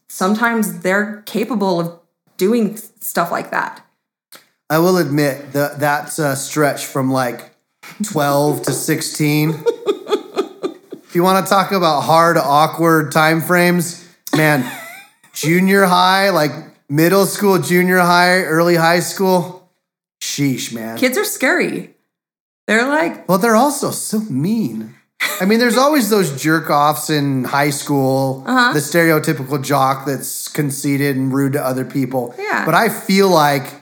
[0.07, 1.99] sometimes they're capable of
[2.37, 3.85] doing stuff like that
[4.69, 7.55] I will admit that that's a stretch from like
[8.03, 9.49] 12 to 16.
[9.49, 14.71] if you want to talk about hard, awkward time frames, man,
[15.33, 16.51] junior high, like
[16.89, 19.69] middle school, junior high, early high school,
[20.21, 20.97] sheesh, man.
[20.97, 21.93] kids are scary
[22.67, 24.95] they're like Well, they're also so mean.
[25.41, 28.73] I mean, there's always those jerk offs in high school, Uh-huh.
[28.73, 32.35] the stereotypical jock that's conceited and rude to other people.
[32.37, 32.65] Yeah.
[32.65, 33.81] But I feel like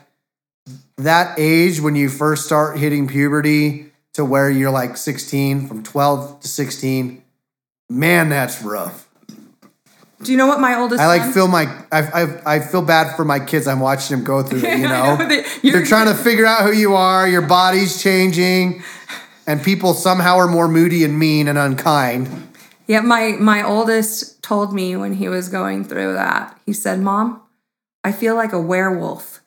[0.96, 6.40] that age when you first start hitting puberty to where you're like 16, from 12
[6.40, 7.22] to 16,
[7.88, 9.07] man, that's rough.
[10.22, 12.82] Do you know what my oldest I like son- feel my I, I I feel
[12.82, 13.66] bad for my kids.
[13.66, 14.78] I'm watching them go through it.
[14.78, 17.28] You know, know, they- they're trying to figure out who you are.
[17.28, 18.82] Your body's changing,
[19.46, 22.28] and people somehow are more moody and mean and unkind.
[22.86, 26.58] Yeah, my my oldest told me when he was going through that.
[26.66, 27.40] He said, "Mom,
[28.02, 29.40] I feel like a werewolf."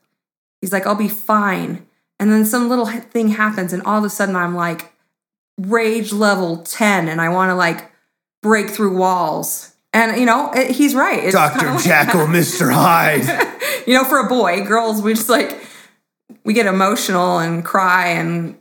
[0.62, 1.86] He's like, "I'll be fine."
[2.20, 4.94] And then some little thing happens and all of a sudden I'm like
[5.58, 7.92] rage level 10 and I want to like
[8.44, 9.71] break through walls.
[9.93, 11.23] And you know, it, he's right.
[11.23, 13.25] It's kinda like- Jekyll, Mister Hyde.
[13.88, 15.58] you know, for a boy, girls we just like
[16.43, 18.58] we get emotional and cry and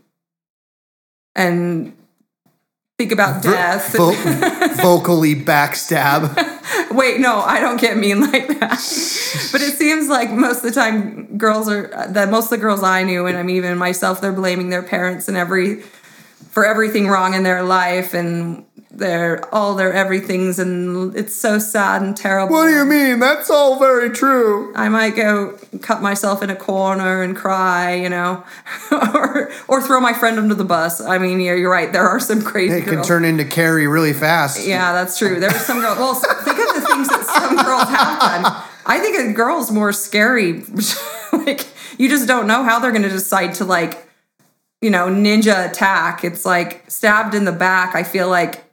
[1.37, 1.97] and
[2.99, 3.95] think about death.
[3.97, 4.13] Vo-
[4.83, 6.35] vocally backstab.
[6.91, 8.71] Wait, no, I don't get mean like that.
[9.53, 12.83] but it seems like most of the time girls are that most of the girls
[12.83, 15.83] I knew and I mean even myself they're blaming their parents and every
[16.51, 22.03] for everything wrong in their life and their all their everythings and it's so sad
[22.03, 22.55] and terrible.
[22.55, 23.21] what do you mean?
[23.21, 24.73] That's all very true.
[24.75, 28.45] I might go cut myself in a corner and cry, you know,
[28.91, 31.01] or or throw my friend under the bus.
[31.01, 31.93] I mean, you're, you're right.
[31.93, 32.89] There are some crazy things.
[32.89, 34.67] It can turn into Carrie really fast.
[34.67, 35.39] Yeah, that's true.
[35.39, 35.99] There are some girls.
[35.99, 38.65] Well, think of the things that some girls have done.
[38.87, 40.65] I think a girl's more scary.
[41.33, 44.09] like you just don't know how they're going to decide to like,
[44.83, 46.25] you know, ninja attack.
[46.25, 47.95] It's like stabbed in the back.
[47.95, 48.65] I feel like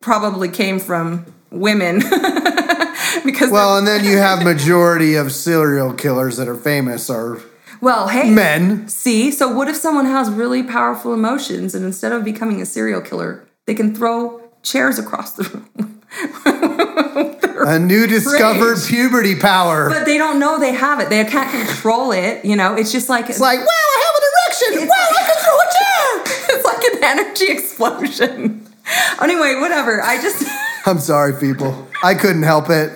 [0.00, 1.98] probably came from women
[3.24, 7.40] because Well, and then you have majority of serial killers that are famous are
[7.80, 8.88] well, hey, men.
[8.88, 13.00] See, so what if someone has really powerful emotions and instead of becoming a serial
[13.00, 15.94] killer, they can throw chairs across the room?
[17.66, 18.88] A new discovered Rage.
[18.88, 19.90] puberty power.
[19.90, 21.08] But they don't know they have it.
[21.10, 22.44] They can't control it.
[22.44, 24.88] You know, it's just like it's like, wow, I have an erection.
[24.88, 26.56] Wow, I can throw a chair.
[26.56, 28.67] it's like an energy explosion.
[29.20, 30.00] Anyway, whatever.
[30.02, 30.44] I just
[30.86, 31.88] I'm sorry, people.
[32.02, 32.90] I couldn't help it.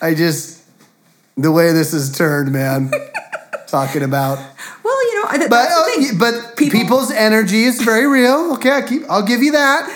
[0.00, 0.62] I just
[1.36, 2.90] the way this is turned, man.
[3.68, 4.36] Talking about,
[4.84, 8.52] well, you know, I- but uh, but People- people's energy is very real.
[8.54, 9.02] Okay, I keep.
[9.08, 9.88] I'll give you that.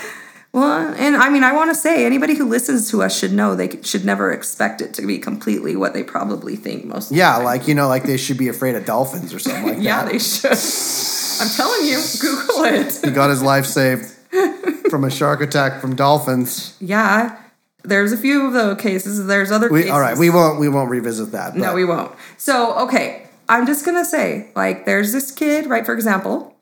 [0.53, 3.53] Well, and I mean, I want to say anybody who listens to us should know
[3.55, 7.05] they should never expect it to be completely what they probably think most.
[7.05, 9.67] of the Yeah, like you know, like they should be afraid of dolphins or something
[9.75, 10.11] like yeah, that.
[10.11, 10.57] they should.
[11.39, 12.99] I'm telling you, Google it.
[13.05, 14.11] He got his life saved
[14.89, 16.75] from a shark attack from dolphins.
[16.79, 17.37] Yeah,
[17.83, 19.25] there's a few of those cases.
[19.27, 19.91] There's other We cases.
[19.93, 20.17] all right.
[20.17, 20.59] We won't.
[20.59, 21.55] We won't revisit that.
[21.55, 22.11] No, we won't.
[22.37, 25.85] So, okay, I'm just gonna say, like, there's this kid, right?
[25.85, 26.55] For example,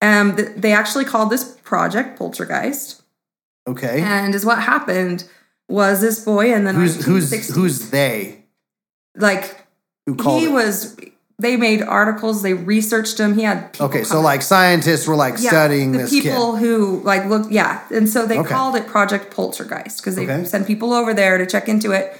[0.00, 3.02] um, th- they actually called this project Poltergeist,
[3.68, 4.00] okay.
[4.00, 5.24] and is what happened
[5.68, 8.44] was this boy and then Who's who's who's they?
[9.16, 9.64] like
[10.06, 10.52] Who called he it?
[10.52, 10.96] was.
[11.42, 12.42] They made articles.
[12.42, 13.34] They researched him.
[13.34, 16.60] He had people Okay, so like scientists were like yeah, studying the this people kid.
[16.60, 18.48] who like looked yeah and so they Okay.
[18.48, 20.44] called it project poltergeist because they Okay.
[20.44, 22.16] sent people over there to check into it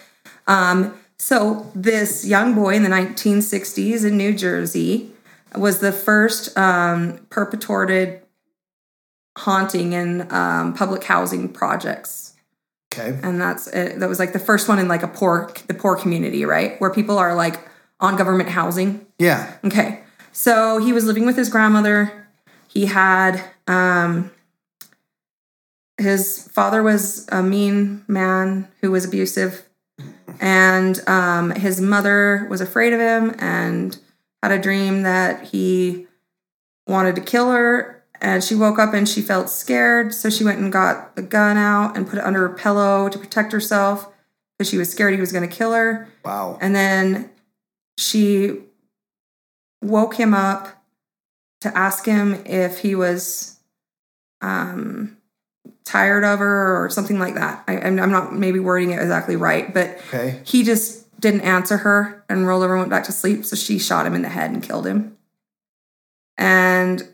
[0.49, 5.13] um, so this young boy in the 1960s in new jersey
[5.57, 8.21] was the first um, perpetrated
[9.39, 12.35] haunting in um, public housing projects
[12.93, 13.19] Okay.
[13.23, 15.97] and that's uh, that was like the first one in like a poor the poor
[15.97, 17.61] community right where people are like
[18.03, 19.55] on government housing Yeah.
[19.65, 20.01] Okay.
[20.33, 22.27] So he was living with his grandmother.
[22.69, 24.31] He had um
[25.99, 29.69] his father was a mean man who was abusive
[30.41, 33.99] and um his mother was afraid of him and
[34.43, 36.07] had a dream that he
[36.87, 40.59] wanted to kill her and she woke up and she felt scared so she went
[40.59, 44.09] and got the gun out and put it under her pillow to protect herself
[44.59, 46.59] because she was scared he was going to kill her Wow.
[46.61, 47.31] and then
[48.03, 48.61] she
[49.81, 50.69] woke him up
[51.61, 53.59] to ask him if he was
[54.41, 55.17] um,
[55.85, 57.63] tired of her or something like that.
[57.69, 60.41] I, I'm I'm not maybe wording it exactly right, but Okay.
[60.45, 63.45] he just didn't answer her and rolled over and went back to sleep.
[63.45, 65.17] So she shot him in the head and killed him.
[66.37, 67.09] And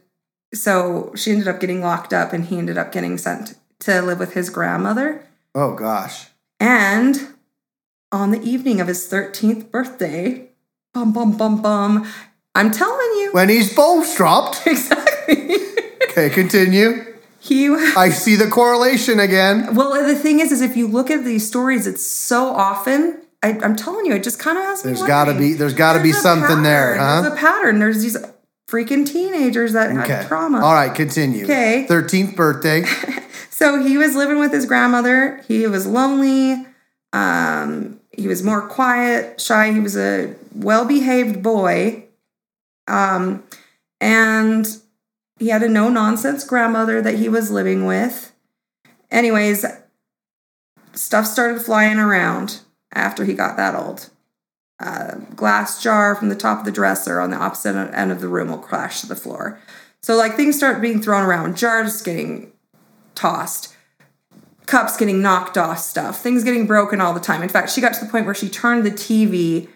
[0.55, 4.18] so she ended up getting locked up and he ended up getting sent to live
[4.18, 5.27] with his grandmother.
[5.55, 6.29] Oh gosh.
[6.59, 7.35] And
[8.11, 10.48] on the evening of his 13th birthday,
[10.99, 12.07] bum, bum, bum, bum,
[12.55, 14.63] I'm telling you, When he's both dropped.
[14.67, 15.55] exactly.
[16.11, 17.05] Okay, continue.
[17.41, 19.75] he, I see the correlation again.
[19.75, 23.59] well, the thing is, is if you look at these stories, it's so often, I,
[23.63, 25.93] I'm telling you, it just kind of has me There's got to be there's got
[25.97, 27.23] to be something there, pattern.
[27.23, 27.79] There's a pattern.
[27.79, 28.17] There's these
[28.69, 30.13] freaking teenagers that Okay.
[30.15, 30.61] had trauma.
[30.65, 31.45] All right, continue.
[31.45, 31.87] Okay.
[31.89, 32.85] 13th birthday.
[33.51, 35.43] So he was living with his grandmother.
[35.49, 36.65] He was lonely.
[37.13, 39.72] Um, he was more quiet, shy.
[39.72, 42.04] He was a well behaved boy.
[42.88, 43.44] Um,
[44.00, 44.66] and
[45.38, 48.33] he had a no nonsense grandmother that he was living with.
[49.11, 49.64] Anyways,
[50.94, 52.61] stuff started flying around
[52.92, 54.11] after he got that old.
[54.81, 58.28] Uh, glass jar from the top of the dresser on the opposite end of the
[58.28, 59.61] room will crash to the floor.
[60.02, 62.52] So, like, things start being thrown around, jars getting
[63.14, 63.74] tossed,
[64.68, 67.42] cups getting knocked off stuff, things getting broken all the time.
[67.42, 69.68] In fact, she got to the point where she turned the TV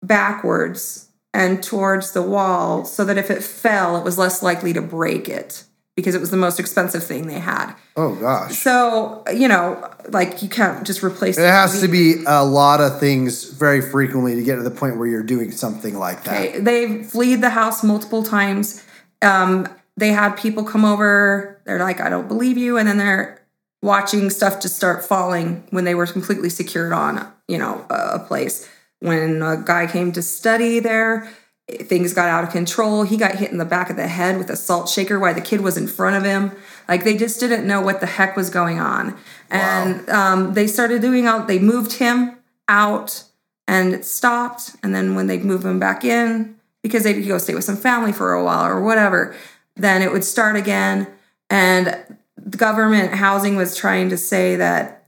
[0.00, 4.80] backwards and towards the wall so that if it fell, it was less likely to
[4.80, 5.64] break it
[5.96, 7.74] because it was the most expensive thing they had.
[7.96, 8.56] Oh gosh.
[8.58, 12.80] So, you know, like you can't just replace It There has to be a lot
[12.80, 16.48] of things very frequently to get to the point where you're doing something like that.
[16.48, 18.84] Okay, they fled the house multiple times.
[19.20, 19.66] Um,
[19.96, 21.60] they had people come over.
[21.64, 23.41] They're like, "I don't believe you," and then they're
[23.82, 28.68] watching stuff just start falling when they were completely secured on, you know, a, place.
[29.00, 31.28] When a guy came to study there,
[31.68, 33.02] things got out of control.
[33.02, 35.40] He got hit in the back of the head with a salt shaker while the
[35.40, 36.52] kid was in front of him.
[36.88, 39.18] Like they just didn't know what the heck was going on,
[39.50, 41.44] and um, they started doing all.
[41.44, 43.24] They moved him out
[43.68, 44.76] and it stopped.
[44.82, 48.12] And then when they'd move him back in, because they'd go stay with some family
[48.12, 49.34] for a while or whatever,
[49.76, 51.06] then it would start again.
[51.48, 54.98] And the government housing was trying to say that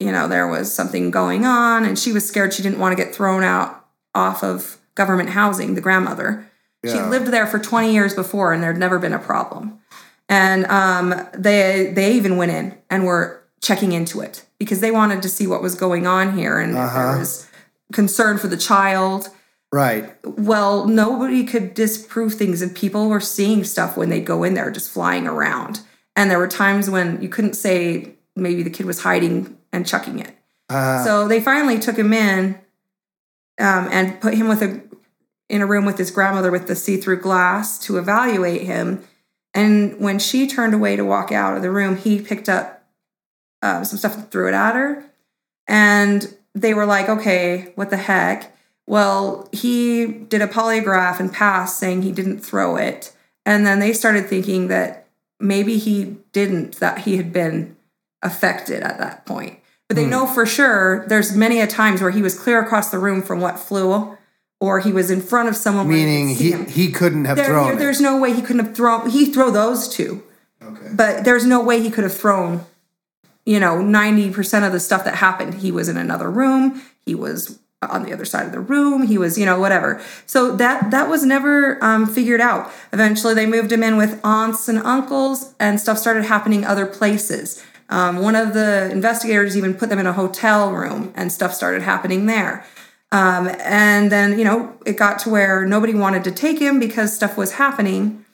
[0.00, 3.04] you know, there was something going on and she was scared she didn't want to
[3.04, 3.84] get thrown out
[4.14, 6.48] off of government housing, the grandmother.
[6.86, 9.80] She lived there for 20 years before and there'd never been a problem.
[10.28, 15.20] And um, they they even went in and were checking into it because they wanted
[15.22, 17.10] to see what was going on here and Uh-huh.
[17.10, 17.48] there was
[17.92, 19.30] concern for the child.
[19.72, 20.14] Right.
[20.24, 24.70] Well, nobody could disprove things, and people were seeing stuff when they'd go in there
[24.70, 25.80] just flying around.
[26.18, 30.18] And there were times when you couldn't say maybe the kid was hiding and chucking
[30.18, 30.36] it.
[30.68, 32.56] Uh, So they finally took him in
[33.60, 34.82] um, and put him with a
[35.48, 39.04] in a room with his grandmother with the see-through glass to evaluate him.
[39.54, 42.84] And when she turned away to walk out of the room, he picked up
[43.62, 45.04] uh, some stuff and threw it at her.
[45.68, 48.56] And they were like, "Okay, what the heck?"
[48.88, 53.12] Well, he did a polygraph and passed, saying he didn't throw it.
[53.46, 55.07] And then they started thinking that
[55.40, 57.76] maybe he didn't, that he had been
[58.22, 59.58] affected at that point.
[59.88, 60.10] But they hmm.
[60.10, 63.40] know for sure there's many a times where he was clear across the room from
[63.40, 64.16] what flew,
[64.60, 65.88] or he was in front of someone.
[65.88, 66.66] where you could meaning he him.
[66.66, 69.08] he couldn't have There- thrown there's no way he couldn't have thrown.
[69.10, 70.22] He throw those two,
[70.62, 70.90] Okay.
[70.92, 72.64] but there's no way he could have thrown.
[73.46, 76.82] You know, ninety percent of the stuff that happened, he was in another room.
[77.06, 79.06] He was on the other side of the room.
[79.06, 80.00] He was, you know, whatever.
[80.26, 82.70] So that that was never um, figured out.
[82.92, 87.62] Eventually, they moved him in with aunts and uncles, and stuff started happening other places.
[87.90, 91.82] Um, one of the investigators even put them in a hotel room, and stuff started
[91.82, 92.66] happening there.
[93.10, 97.14] Um, and then, you know, it got to where nobody wanted to take him because
[97.14, 98.26] stuff was happening.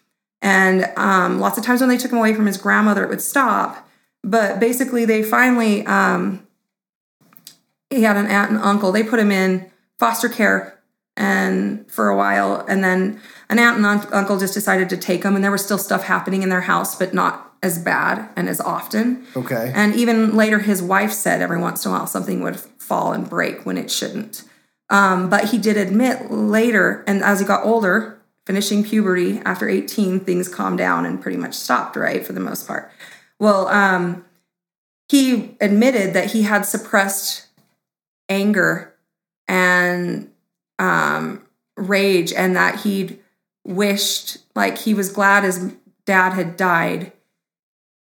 [0.42, 3.22] And um, lots of times when they took him away from his grandmother, it would
[3.22, 3.88] stop.
[4.24, 6.44] But basically, they finally, um,
[7.94, 8.92] he had an aunt and uncle.
[8.92, 10.80] They put him in foster care
[11.16, 12.64] and for a while.
[12.68, 15.34] And then an aunt and un- uncle just decided to take him.
[15.34, 18.60] And there was still stuff happening in their house, but not as bad and as
[18.60, 19.26] often.
[19.36, 19.72] Okay.
[19.74, 23.28] And even later, his wife said every once in a while something would fall and
[23.28, 24.44] break when it shouldn't.
[24.90, 30.20] Um, but he did admit later, and as he got older, finishing puberty after 18,
[30.20, 32.90] things calmed down and pretty much stopped, right, for the most part.
[33.38, 34.26] Well, um,
[35.08, 37.43] he admitted that he had suppressed
[38.28, 38.94] anger
[39.48, 40.30] and
[40.78, 41.44] um,
[41.76, 43.18] rage, and that he'd
[43.64, 45.72] wished, like, he was glad his
[46.06, 47.12] dad had died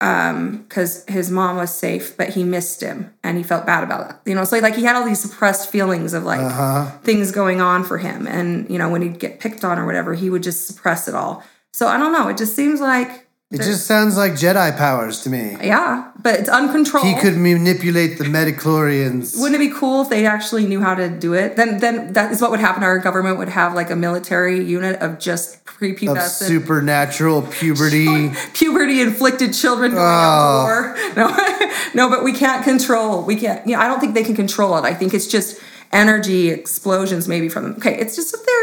[0.00, 4.06] um because his mom was safe but he missed him and he felt bad about
[4.08, 6.88] that you know so like he had all these suppressed feelings of like Uh-huh.
[7.02, 10.14] things going on for him and you know when he'd get picked on or whatever
[10.14, 11.42] he would just suppress it all
[11.72, 15.30] so i don't know it just seems like It just sounds like Jedi powers to
[15.30, 15.56] me.
[15.62, 19.40] yeah but it's uncontrolled He could manipulate the midi-chlorians.
[19.40, 22.30] wouldn't it be cool if they actually knew how to do it then then that
[22.32, 25.64] is what would happen our government would have like a military unit of just of
[25.64, 28.30] prepubescent supernatural puberty.
[28.52, 30.08] puberty inflicted children going Oh.
[30.08, 31.26] out to oh.
[31.26, 31.58] war.
[31.94, 33.22] No, no, but we can't control.
[33.22, 33.64] We can't.
[33.66, 34.82] You know, I don't think they can control it.
[34.84, 35.58] I think it's just
[35.92, 37.72] energy explosions, maybe from them.
[37.78, 38.57] Okay, it's just a theory,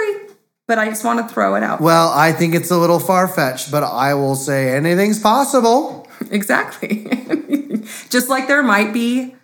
[0.68, 1.82] but I just want to throw it out.
[1.82, 6.04] Well, I think it's a little far fetched, but I will say anything's possible.
[6.32, 7.06] Exactly.
[8.10, 9.36] just like there might be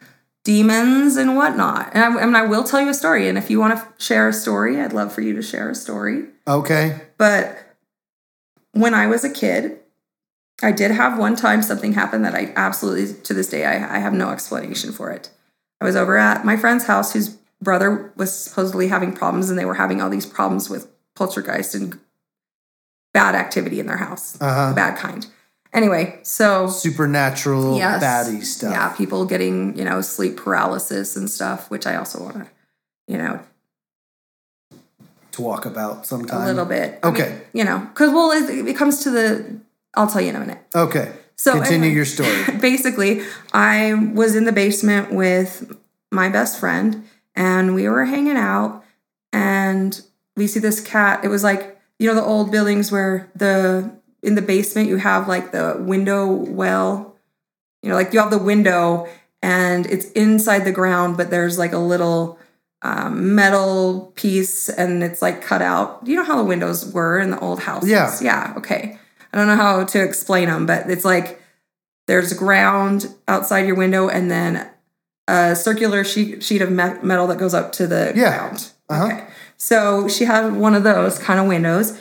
[0.45, 1.91] demons and whatnot.
[1.93, 3.27] And I, and I will tell you a story.
[3.27, 5.75] And if you want to share a story, I'd love for you to share a
[5.75, 6.27] story.
[6.47, 7.01] Okay.
[7.17, 7.75] But
[8.71, 9.79] when I was a kid,
[10.63, 13.99] I did have one time something happen that I absolutely, to this day, I, I
[13.99, 15.29] have no explanation for it.
[15.79, 19.65] I was over at my friend's house whose brother was supposedly having problems, and they
[19.65, 21.99] were having all these problems with poltergeist and
[23.13, 24.69] bad activity in their house, Uh-huh.
[24.69, 25.27] the bad kind.
[25.73, 28.71] Anyway, so Supernatural yes, baddie stuff.
[28.73, 32.47] Yeah, people getting you know sleep paralysis and stuff, which I also want to,
[33.07, 33.39] you know,
[35.33, 36.41] To walk about sometime.
[36.41, 36.99] a little bit.
[37.03, 37.41] I mean, Okay.
[37.53, 39.59] you know, because well, it, it comes to the.
[39.93, 40.59] I'll tell you in a minute.
[40.75, 41.13] Okay.
[41.37, 42.57] So Continue anyway, your story.
[42.59, 43.21] Basically,
[43.53, 45.75] I was in the basement with
[46.11, 48.83] my best friend, and we were hanging out,
[49.33, 50.01] and
[50.41, 51.23] we see this cat.
[51.23, 53.91] It was like you know the old buildings where the
[54.23, 57.15] in the basement you have like the window well,
[57.83, 59.07] you know, like you have the window
[59.43, 62.39] and it's inside the ground, but there's like a little
[62.81, 66.01] um, metal piece and it's like cut out.
[66.05, 67.89] You know how the windows were in the old houses?
[67.89, 68.17] Yeah.
[68.21, 68.53] Yeah.
[68.57, 68.97] Okay.
[69.31, 71.39] I don't know how to explain them, but it's like
[72.07, 74.67] there's ground outside your window and then
[75.27, 78.37] a circular sheet sheet of me- metal that goes up to the Yeah.
[78.37, 78.71] ground.
[78.89, 79.05] Uh-huh.
[79.05, 79.23] Okay.
[79.61, 81.95] So she had one of those kind of windows,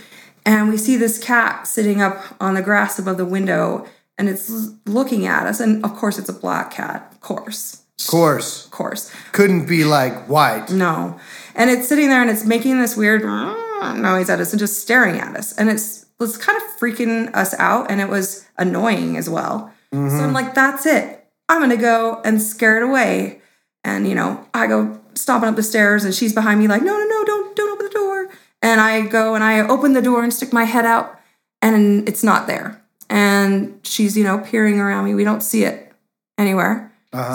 [0.47, 3.87] and we see this cat sitting up on the grass above the window,
[4.17, 4.51] and it's
[4.87, 5.61] looking at us.
[5.61, 7.11] And of course, it's a black cat.
[7.13, 7.83] Of course.
[8.01, 8.65] Of course.
[8.65, 9.13] Of course.
[9.33, 10.71] Couldn't be like white.
[10.71, 11.21] No.
[11.55, 15.21] And it's sitting there and it's making this weird noise at us and just staring
[15.21, 15.53] at us.
[15.59, 19.71] And it's it's kind of freaking us out and it was annoying as well.
[19.93, 20.33] So I'm mm-hmm.
[20.33, 21.27] like, that's it.
[21.51, 23.43] I'm gonna go and scare it away.
[23.85, 26.97] And you know, I go stomping up the stairs, and she's behind me, like, no,
[26.97, 28.29] no, no, don't, don't open the door.
[28.63, 31.19] And I go and I open the door and stick my head out,
[31.63, 32.83] and it's not there.
[33.09, 35.15] And she's, you know, peering around me.
[35.15, 35.93] We don't see it
[36.39, 36.93] anywhere.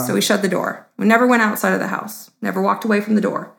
[0.08, 0.88] So we shut the door.
[0.98, 2.32] We never went outside of the house.
[2.42, 3.52] Never walked away from the door.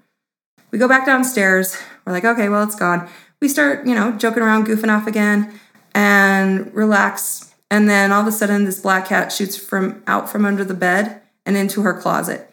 [0.71, 1.77] We go back downstairs.
[2.07, 3.09] We're like, okay, well, it's gone.
[3.43, 5.61] We start, you know, joking around, goofing off again,
[5.95, 7.55] and relax.
[7.71, 10.73] And then all of a sudden, this black cat shoots from out from under the
[10.75, 12.51] bed and into her closet.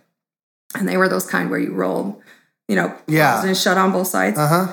[0.75, 2.21] And they were those kind where you roll,
[2.67, 3.45] you know, Yeah.
[3.45, 4.37] and shut on both sides.
[4.37, 4.71] Uh huh.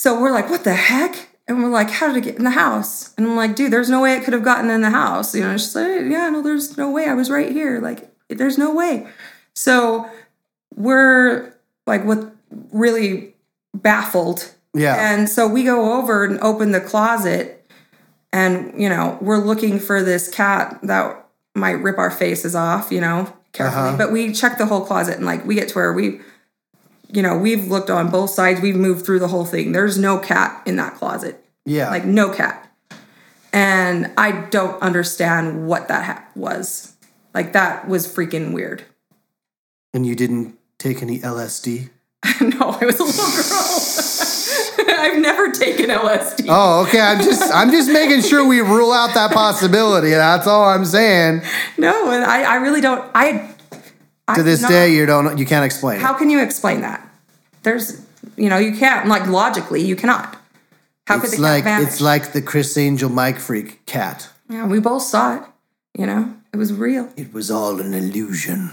[0.00, 1.28] So we're like, what the heck?
[1.46, 3.12] And we're like, how did it get in the house?
[3.18, 5.34] And I'm like, dude, there's no way it could have gotten in the house.
[5.34, 7.04] You know, she's like, yeah, no, there's no way.
[7.04, 7.80] I was right here.
[7.82, 9.06] Like, there's no way.
[9.52, 10.10] So
[10.74, 11.54] we're
[11.86, 12.34] like, what
[12.72, 13.34] really
[13.74, 14.50] baffled.
[14.72, 14.96] Yeah.
[15.12, 17.70] And so we go over and open the closet,
[18.32, 23.02] and, you know, we're looking for this cat that might rip our faces off, you
[23.02, 23.88] know, carefully.
[23.88, 23.96] Uh-huh.
[23.98, 26.22] But we check the whole closet and, like, we get to where we,
[27.12, 28.60] you know, we've looked on both sides.
[28.60, 29.72] We've moved through the whole thing.
[29.72, 31.44] There's no cat in that closet.
[31.64, 31.90] yeah.
[31.90, 32.66] Like no cat.
[33.52, 36.94] And I don't understand what that ha- was.
[37.34, 38.84] Like that was freaking weird.
[39.92, 41.90] and you didn't take any LSD?
[42.40, 45.00] no, I was a little girl.
[45.00, 46.46] I've never taken LSD.
[46.48, 47.00] Oh, okay.
[47.00, 50.10] I'm just I'm just making sure we rule out that possibility.
[50.10, 51.42] That's all I'm saying.
[51.78, 53.04] No, and I, I really don't.
[53.14, 53.54] I
[54.36, 56.02] To this day, you don't you can't explain it.
[56.02, 57.06] How can you explain that?
[57.62, 58.00] There's,
[58.36, 59.08] you know, you can't.
[59.08, 60.36] Like logically, you cannot.
[61.06, 61.88] How could It's the cat like vanish?
[61.88, 64.28] it's like the Criss Angel Mindfreak cat.
[64.48, 65.42] yeah, we both saw it.
[65.98, 67.08] You know, it was real.
[67.16, 68.70] It was all an illusion.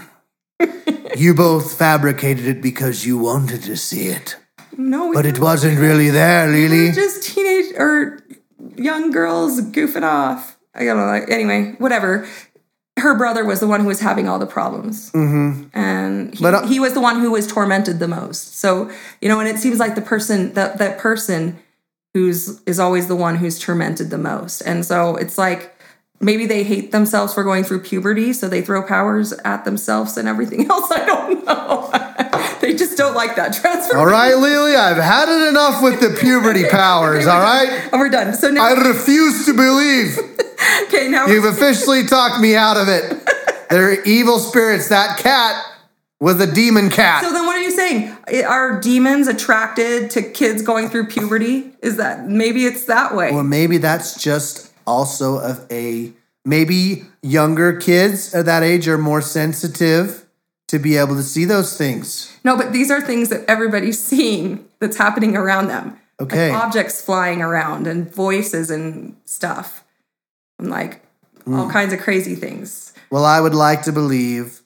[1.16, 4.36] you both fabricated it because you wanted to see it.
[4.76, 6.70] No, we But it wasn't really there, Lele.
[6.70, 8.20] We're just teenage or
[8.76, 10.56] young girls goofing off.
[10.74, 11.06] I don't know.
[11.06, 12.28] Like, anyway, whatever.
[12.98, 15.68] Her brother was the one who was having all the problems, mm-hmm.
[15.72, 18.56] and he, uh, he was the one who was tormented the most.
[18.58, 18.90] So
[19.20, 21.58] you know, and it seems like the person that that person
[22.14, 25.74] who's is always the one who's tormented the most, and so it's like
[26.20, 30.28] maybe they hate themselves for going through puberty, so they throw powers at themselves and
[30.28, 30.90] everything else.
[30.90, 32.07] I don't know.
[32.68, 33.96] They just don't like that transfer.
[33.96, 37.88] All right, Lele, I've had it enough with the puberty powers, all right?
[37.94, 38.34] Oh, we're done.
[38.34, 40.18] So now, I refuse to believe.
[40.82, 43.26] okay, now You've officially talked me out of it.
[43.70, 44.90] They're evil spirits.
[44.90, 45.64] That cat
[46.20, 47.24] was a demon cat.
[47.24, 48.14] So then, what are you saying?
[48.46, 51.72] Are demons attracted to kids going through puberty?
[51.80, 53.32] Is that maybe it's that way?
[53.32, 56.12] Well, maybe that's just also of a
[56.44, 60.27] maybe younger kids at that age are more sensitive
[60.68, 62.36] to be able to see those things.
[62.44, 65.98] no, but these are things that everybody's seeing that's happening around them.
[66.20, 66.50] Okay.
[66.52, 69.84] Like objects flying around and voices and stuff,
[70.58, 71.02] and like
[71.44, 71.54] Hmm.
[71.54, 72.92] all kinds of crazy things.
[73.10, 74.60] Well, I would like to believe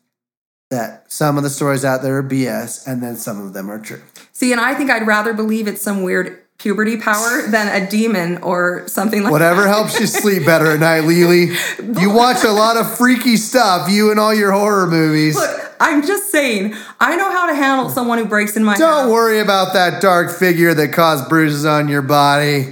[0.70, 3.78] that some of the stories out there are BS and then some of them are
[3.78, 4.00] true.
[4.32, 8.38] See, and I think I'd rather believe it's some weird puberty power than a demon
[8.38, 11.54] or something like Whatever helps you sleep better at night, Lele.
[12.00, 15.34] You watch a lot of freaky stuff, you and all your horror movies.
[15.34, 19.04] Look, I'm just saying, I know how to handle someone who breaks in my Don't
[19.04, 19.10] house.
[19.10, 22.68] worry about that dark figure that caused bruises on your body.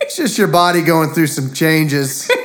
[0.00, 2.28] It's just your body going through some changes.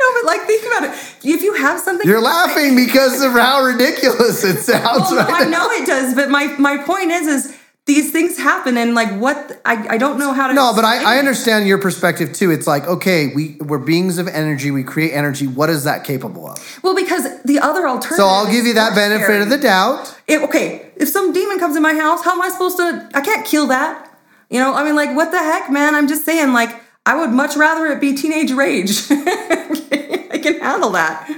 [0.00, 1.14] No, but like think about it.
[1.24, 5.44] If you have something You're laughing because of how ridiculous it sounds Well, right I
[5.44, 5.50] now.
[5.66, 7.57] know it does, but my my point is, is
[7.88, 10.52] these things happen, and like what I, I don't know how to.
[10.54, 12.50] No, but I, I understand your perspective too.
[12.50, 15.46] It's like, okay, we, we're beings of energy, we create energy.
[15.46, 16.80] What is that capable of?
[16.84, 18.18] Well, because the other alternative.
[18.18, 19.42] So I'll give you that benefit scary.
[19.42, 20.14] of the doubt.
[20.28, 23.08] It- okay, if some demon comes in my house, how am I supposed to?
[23.14, 24.04] I can't kill that.
[24.50, 25.94] You know, I mean, like, what the heck, man?
[25.94, 26.70] I'm just saying, like,
[27.06, 28.90] I would much rather it be teenage rage.
[29.10, 31.28] I can handle that.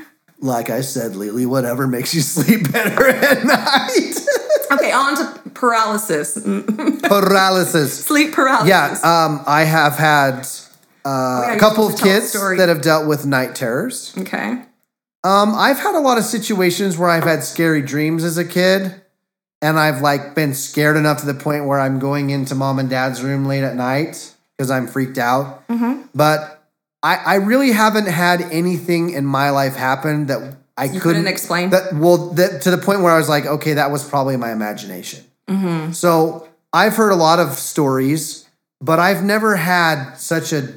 [0.41, 4.15] Like I said, Lele, whatever makes you sleep better at night.
[4.71, 6.39] Okay, on to paralysis,
[7.03, 8.05] Paralysis.
[8.07, 8.69] sleep paralysis.
[8.69, 10.47] Yeah, um, I have had
[11.05, 13.55] uh, Oh, yeah, a couple of to tell a kids that have dealt with night
[13.55, 14.15] terrors.
[14.19, 14.63] Okay.
[15.23, 19.01] Um, I've had a lot of situations where I've had scary dreams as a kid,
[19.61, 22.89] and I've like been scared enough to the point where I'm going into mom and
[22.89, 25.67] dad's room late at night because I'm freaked out.
[25.69, 26.03] Mm-hmm.
[26.15, 26.65] But
[27.03, 31.71] I, I really haven't had anything in my life happen that I couldn't, couldn't explain?
[31.71, 34.51] That well, that to the point where I was like, okay, that was probably my
[34.51, 35.25] imagination.
[35.47, 35.93] Mm-hmm.
[35.93, 38.49] So I've heard a lot of stories,
[38.81, 40.73] but I've never had such a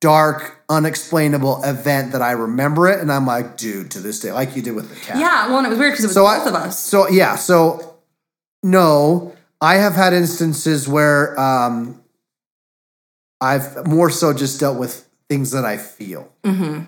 [0.00, 4.54] dark, unexplainable event that I remember it, and I'm like, dude, to this day, like
[4.54, 5.18] you did with the cat.
[5.18, 6.78] Yeah, well, and it was weird because it was So both I, of us.
[6.78, 7.96] So yeah, so
[8.62, 12.02] no, I have had instances where um,
[13.40, 16.30] I've more so just dealt with things that I feel.
[16.44, 16.84] Mm-hmm.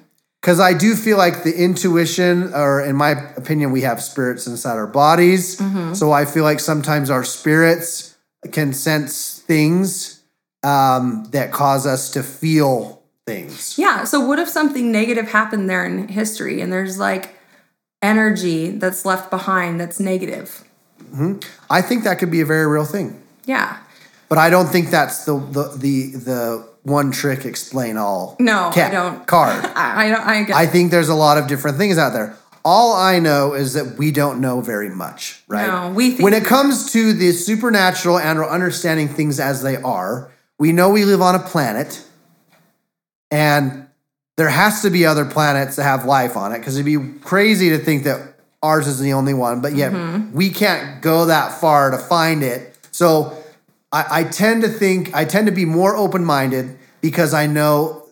[0.49, 4.78] Because I do feel like the intuition, or in my opinion, we have spirits inside
[4.78, 5.61] our bodies.
[5.61, 5.92] Mm-hmm.
[5.92, 8.16] So I feel like sometimes our spirits
[8.51, 10.22] can sense things
[10.62, 13.78] um, that cause us to feel things.
[13.78, 14.05] Yeah.
[14.05, 17.34] So what if something negative happened there in history and there's like
[18.01, 20.64] energy that's left behind that's negative?
[21.68, 23.76] I think that could be a very real thing, Yeah.
[24.30, 28.37] but I don't think that's the the the, the one trick explain all.
[28.41, 29.26] No, I don't.
[29.26, 29.64] card.
[29.74, 30.20] I, I don't.
[30.26, 30.57] I get.
[30.57, 32.37] I think there's a lot of different things out there.
[32.64, 35.66] All I know is that we don't know very much, right?
[35.66, 40.31] No, we think- when it comes to the supernatural and understanding things as they are,
[40.59, 42.05] we know we live on a planet,
[43.31, 43.87] and
[44.37, 47.70] there has to be other planets that have life on it because it'd be crazy
[47.70, 49.61] to think that ours is the only one.
[49.61, 50.33] But yet Mm-hmm.
[50.37, 52.76] we can't go that far to find it.
[52.91, 53.38] So
[53.93, 58.05] I, I tend to think I tend to be more open minded because I know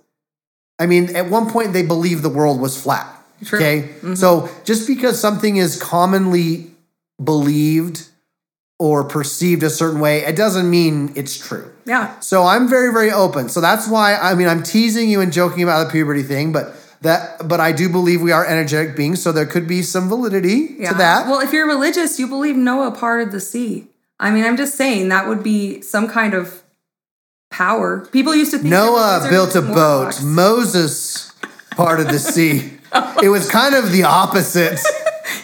[0.79, 3.07] I mean, at one point they believed the world was flat.
[3.45, 3.59] True.
[3.59, 3.83] Okay.
[3.83, 4.14] Mm-hmm.
[4.14, 6.70] So just because something is commonly
[7.22, 8.09] believed
[8.79, 11.70] or perceived a certain way, it doesn't mean it's true.
[11.87, 12.18] yeah.
[12.20, 13.49] So I'm very, very open.
[13.49, 16.74] So that's why I mean I'm teasing you and joking about the puberty thing, but
[17.03, 20.77] that but I do believe we are energetic beings, so there could be some validity
[20.79, 20.91] Yeah.
[20.93, 21.27] to that.
[21.29, 23.89] Well, if you're religious, you believe Noah parted the sea.
[24.19, 26.62] I mean, I'm just saying that would be some kind of
[27.51, 28.07] power.
[28.07, 30.23] People used to think Noah built a boat.
[30.23, 31.33] Moses
[31.73, 32.73] parted the sea.
[33.23, 34.81] It was kind of the opposite.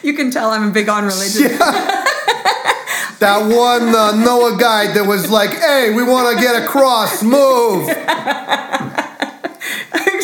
[0.03, 1.59] You can tell I'm a big on religion.
[3.23, 7.23] That one uh, Noah guy that was like, "Hey, we want to get across.
[7.23, 7.87] Move."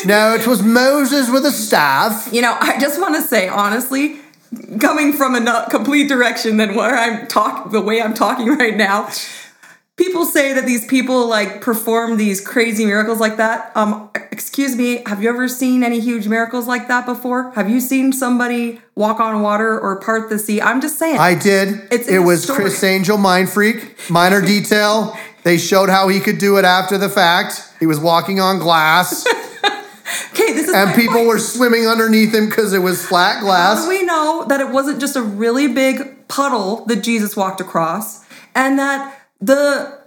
[0.05, 2.29] no, it was Moses with a staff.
[2.33, 4.19] You know, I just want to say honestly,
[4.81, 9.11] coming from a complete direction than where I'm talk the way I'm talking right now.
[9.97, 13.73] People say that these people like perform these crazy miracles like that.
[13.75, 17.51] Um, excuse me, have you ever seen any huge miracles like that before?
[17.53, 20.61] Have you seen somebody walk on water or part the sea?
[20.61, 21.19] I'm just saying.
[21.19, 21.89] I did.
[21.91, 22.61] It's it was story.
[22.61, 24.09] Criss Angel, Mindfreak.
[24.09, 25.19] Minor detail.
[25.43, 27.63] They showed how he could do it after the fact.
[27.81, 29.25] He was walking on glass,
[30.33, 31.29] okay, this is and people point.
[31.29, 33.83] were swimming underneath him because it was flat How glass.
[33.83, 38.25] do we know that it wasn't just a really big puddle that Jesus walked across,
[38.55, 39.98] and that the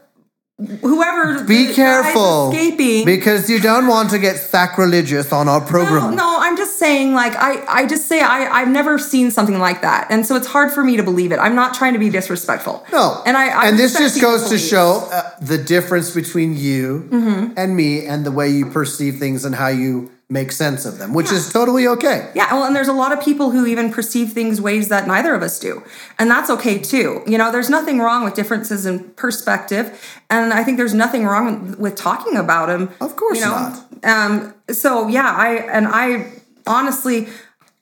[0.82, 6.16] whoever Be careful, escaping because you don't want to get sacrilegious on our program.
[6.16, 9.82] no, I'm just saying, like, I, I just say I, I've never seen something like
[9.82, 10.07] that.
[10.09, 11.38] And so it's hard for me to believe it.
[11.39, 12.86] I'm not trying to be disrespectful.
[12.91, 14.68] No, And I, I and this just goes to beliefs.
[14.70, 17.53] show uh, the difference between you Mm-hmm.
[17.57, 21.14] and me, and the way you perceive things and how you make sense of them,
[21.14, 22.32] which is totally okay.
[22.34, 25.36] Yeah, well, and there's a lot of people who even perceive things ways that neither
[25.36, 25.84] of us do.
[26.18, 27.22] And that's okay too.
[27.28, 30.22] You know, there's nothing wrong with differences in perspective.
[30.30, 32.90] And I think there's nothing wrong with talking about them.
[33.02, 33.86] Of course you know?
[34.04, 36.32] Um, so yeah, I, and I
[36.66, 37.28] honestly,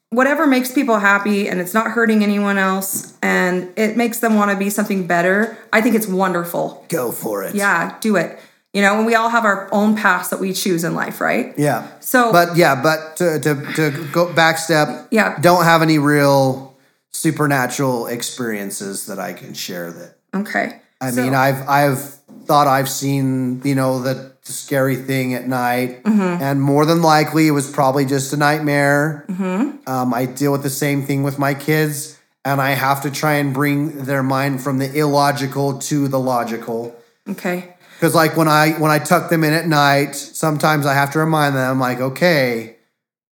[0.09, 4.49] whatever makes people happy and it's not hurting anyone else and it makes them want
[4.49, 6.83] to be something better, I think it's wonderful.
[6.89, 7.53] Go for it.
[7.53, 8.39] Yeah, do it.
[8.73, 11.53] You know, and we all have our own paths that we choose in life, right?
[11.57, 11.87] Yeah.
[12.01, 15.39] So- but yeah, but to, to, to go back step, Yeah.
[15.41, 16.77] don't have any real
[17.11, 20.15] supernatural experiences that I can share that.
[20.35, 20.81] Okay.
[21.01, 21.99] I So- mean, I've I've
[22.45, 26.41] thought I've seen you know the scary thing at night, Mm-hmm.
[26.43, 29.25] and more than likely it was probably just a nightmare.
[29.29, 29.89] Mm-hmm.
[29.89, 33.33] Um, I deal with the same thing with my kids, and I have to try
[33.33, 36.95] and bring their mind from the illogical to the logical.
[37.27, 37.75] Okay.
[37.99, 41.19] Because like when I when I tuck them in at night, sometimes I have to
[41.19, 42.77] remind them like, okay,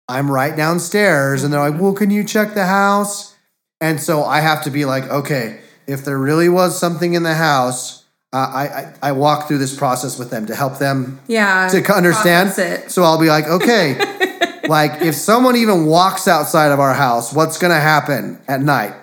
[0.07, 3.35] I'm right downstairs, and they're like, well, can you check the house?
[3.79, 7.33] And so I have to be like, okay, if there really was something in the
[7.33, 11.67] house, uh, I, I I walk through this process with them to help them Yeah.
[11.69, 12.53] to understand.
[12.59, 12.91] it.
[12.91, 13.95] So I'll be like, okay,
[14.67, 18.93] like if someone even walks outside of our house, what's gonna happen at night?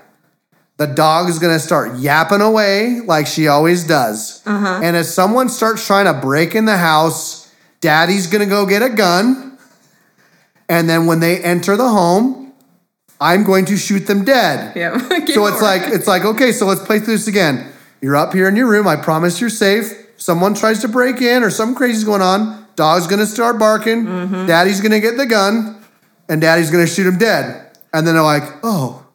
[0.79, 4.43] The dog is gonna start yapping away like she always does.
[4.47, 4.81] Uh-huh.
[4.83, 8.89] And if someone starts trying to break in the house, daddy's gonna go get a
[8.89, 9.59] gun.
[10.69, 12.53] And then when they enter the home,
[13.21, 14.77] I'm going to shoot them dead.
[14.77, 14.99] Yeah.
[15.29, 17.71] So it's like it's like okay, so let's play through this again.
[18.01, 18.89] You're up here in your room.
[18.89, 19.93] I promise you're safe.
[20.17, 22.67] Someone tries to break in or something crazy's going on.
[22.77, 24.05] Dog's gonna start barking.
[24.07, 24.47] Mm-hmm.
[24.47, 25.85] Daddy's gonna get the gun,
[26.29, 27.77] and Daddy's gonna shoot him dead.
[27.93, 29.07] And then they're like, oh,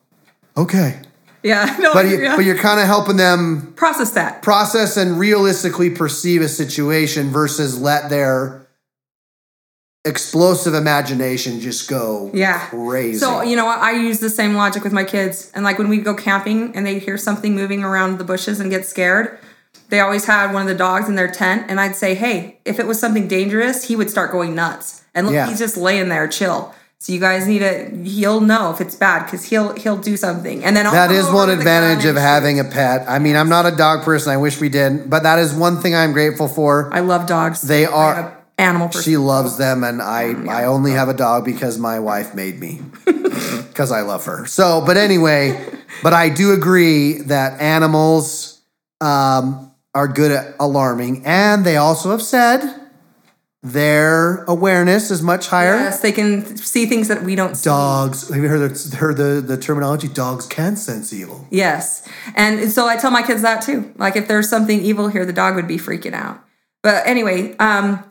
[0.57, 0.99] okay.
[1.43, 1.75] Yeah.
[1.79, 2.35] No, But you, yeah.
[2.35, 4.41] but you're kind of helping them process that.
[4.41, 8.67] process and realistically perceive a situation versus let their
[10.05, 12.59] explosive imagination just go Yeah.
[12.67, 13.19] crazy.
[13.19, 15.49] So, you know, I I use the same logic with my kids.
[15.55, 18.69] And like when we go camping and they hear something moving around the bushes and
[18.69, 19.39] get scared,
[19.89, 21.65] they always had one of the dogs in their tent.
[21.69, 25.03] And I'd say, hey, if it was something dangerous, he would start going nuts.
[25.15, 25.47] And look, Yeah.
[25.47, 26.73] he's just laying there chill.
[27.03, 27.89] So you guys need to.
[28.05, 31.29] He'll know if it's bad because he'll he'll do something, and then I'll That is
[31.29, 33.03] one advantage of having a pet.
[33.09, 34.31] I mean, I'm not a dog person.
[34.31, 36.89] I wish we did, but that is one thing I'm grateful for.
[36.93, 37.61] I love dogs.
[37.61, 39.03] They are- animal person.
[39.03, 42.61] She loves them, and I Mm, I only have a dog because my wife made
[42.61, 44.45] me because I love her.
[44.45, 45.61] So, but anyway,
[46.03, 48.61] but I do agree that animals
[49.01, 52.61] um, are good at alarming, and they also have said
[53.63, 55.75] their awareness is much higher.
[55.75, 57.63] yes, they can see things that we don't see.
[57.63, 58.27] Dogs.
[58.27, 60.09] Have you heard the, heard the the terminology?
[60.09, 61.47] Dogs can sense evil.
[61.49, 62.05] Yes.
[62.35, 63.93] And so I tell my kids that too.
[63.95, 66.43] Like if there's something evil here, the dog would be freaking out.
[66.81, 68.03] But anyway, um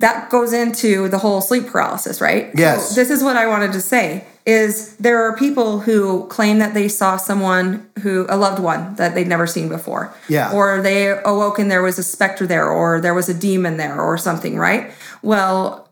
[0.00, 2.50] that goes into the whole sleep paralysis, right?
[2.54, 2.90] Yes.
[2.90, 6.74] So this is what I wanted to say is there are people who claim that
[6.74, 10.12] they saw someone who a loved one that they'd never seen before.
[10.28, 10.52] Yeah.
[10.52, 14.00] Or they awoke and there was a specter there or there was a demon there
[14.00, 14.92] or something, right?
[15.22, 15.88] Well,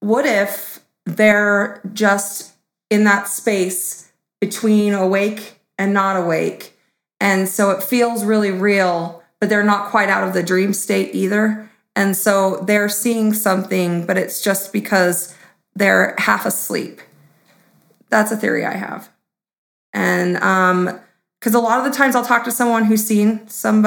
[0.00, 2.54] what if they're just
[2.90, 6.76] in that space between awake and not awake?
[7.20, 11.14] And so it feels really real, but they're not quite out of the dream state
[11.14, 11.70] either.
[11.94, 15.34] And so they're seeing something, but it's just because
[15.76, 17.00] they're half asleep.
[18.10, 19.10] That's a theory I have.
[19.92, 21.00] And um
[21.44, 23.86] because a lot of the times I'll talk to someone who's seen some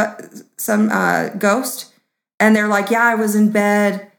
[0.58, 1.92] some uh, ghost,
[2.40, 4.12] and they're like, "Yeah, I was in bed,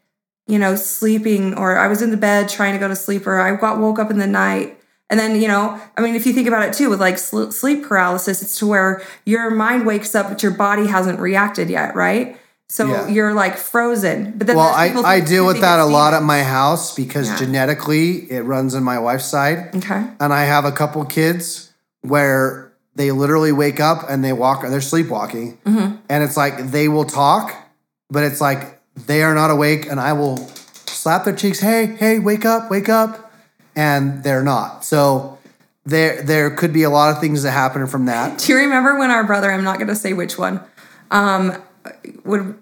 [0.48, 3.38] you know, sleeping, or I was in the bed trying to go to sleep, or
[3.38, 6.32] I got woke up in the night." And then, you know, I mean, if you
[6.32, 10.28] think about it too, with like sleep paralysis, it's to where your mind wakes up,
[10.28, 12.36] but your body hasn't reacted yet, right?
[12.70, 13.08] So Yeah.
[13.08, 14.34] you're like frozen.
[14.36, 17.36] But then, Well, I, I deal with that a lot at my house because Yeah.
[17.36, 19.70] genetically it runs in my wife's side.
[19.76, 20.04] Okay.
[20.20, 21.70] And I have a couple kids
[22.02, 25.56] where they literally wake up and they walk, and they're sleepwalking.
[25.64, 25.96] Mm-hmm.
[26.10, 27.54] And it's like they will talk,
[28.10, 29.86] but it's like they are not awake.
[29.90, 30.36] And I will
[30.86, 33.32] slap their cheeks, hey, hey, wake up, wake up.
[33.76, 34.84] And they're not.
[34.84, 35.38] So
[35.86, 38.38] there, there could be a lot of things that happen from that.
[38.44, 40.60] Do you remember when our brother, I'm not going to say which one,
[41.12, 41.56] um,
[42.24, 42.56] would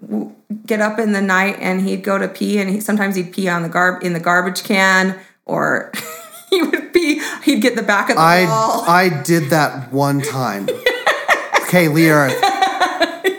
[0.65, 3.47] get up in the night and he'd go to pee and he, sometimes he'd pee
[3.47, 5.91] on the garb in the garbage can or
[6.49, 8.83] he would pee, he'd get the back of the I wall.
[8.87, 10.69] I did that one time.
[11.63, 12.29] okay, Leah.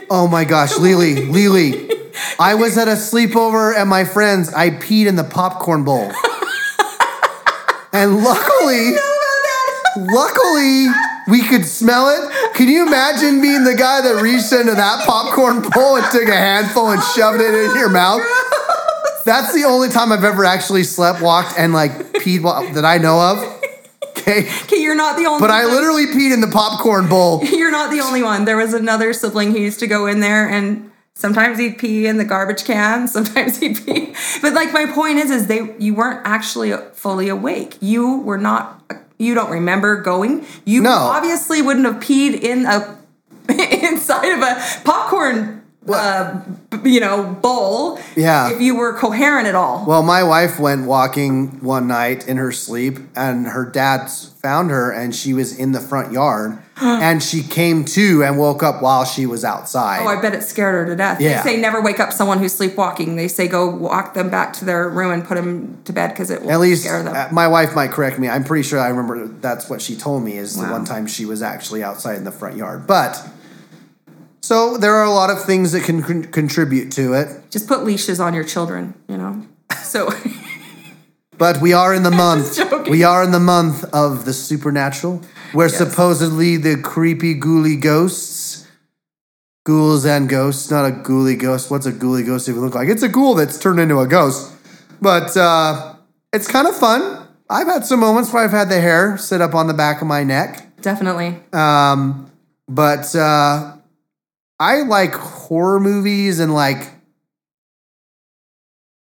[0.09, 1.87] Oh my gosh, Lele, Lele.
[2.39, 4.53] I was at a sleepover at my friend's.
[4.53, 6.11] I peed in the popcorn bowl.
[7.91, 8.93] And luckily,
[9.97, 10.87] luckily,
[11.29, 12.53] we could smell it.
[12.55, 16.35] Can you imagine being the guy that reached into that popcorn bowl and took a
[16.35, 18.21] handful and shoved it in your mouth?
[19.25, 22.97] That's the only time I've ever actually slept, walked, and like peed while- that I
[22.97, 23.37] know of.
[24.17, 24.49] Okay.
[24.63, 25.75] Okay, you're not the only But I one.
[25.75, 27.43] literally peed in the popcorn bowl.
[27.45, 28.45] You're not the only one.
[28.45, 32.17] There was another sibling who used to go in there and sometimes he'd pee in
[32.17, 34.13] the garbage can, sometimes he'd pee.
[34.41, 37.77] But like my point is is they you weren't actually fully awake.
[37.79, 38.83] You were not
[39.19, 40.45] you don't remember going.
[40.65, 40.91] You No.
[40.91, 42.97] obviously wouldn't have peed in a
[43.49, 45.58] inside of a popcorn
[45.93, 46.41] uh,
[46.83, 48.51] you know, bowl Yeah.
[48.51, 49.85] if you were coherent at all.
[49.87, 54.09] Well, my wife went walking one night in her sleep, and her dad
[54.41, 58.63] found her, and she was in the front yard, and she came to and woke
[58.63, 59.99] up while she was outside.
[60.01, 61.19] Oh, I bet it scared her to death.
[61.19, 61.43] Yeah.
[61.43, 63.15] They say never wake up someone who's sleepwalking.
[63.17, 66.29] They say go walk them back to their room and put them to bed because
[66.31, 67.13] it will At least scare them.
[67.15, 68.29] uh, my wife might correct me.
[68.29, 71.25] I'm pretty sure I remember that's what she told me is the one time she
[71.25, 72.87] was actually outside in the front yard.
[72.87, 73.21] But
[74.49, 77.27] so there are a lot of things that can con- contribute to it.
[77.51, 79.33] Just put leashes on your children, you know.
[79.83, 80.01] So
[81.37, 82.57] But we are in the month.
[82.89, 85.21] we are in the month of the supernatural,
[85.57, 88.67] where supposedly the creepy ghouly ghosts,
[89.69, 91.69] ghouls and ghosts, not a ghouly ghost.
[91.71, 92.89] What's a ghouly ghost even look like?
[92.89, 94.51] It's a ghoul that's turned into a ghost.
[94.99, 95.95] But uh,
[96.33, 97.01] it's kind of fun.
[97.49, 100.07] I've had some moments where I've had the hair sit up on the back of
[100.07, 100.51] my neck.
[100.81, 101.37] definitely.
[101.53, 102.31] Um,
[102.67, 103.77] but uh,
[104.59, 106.91] I like horror movies and like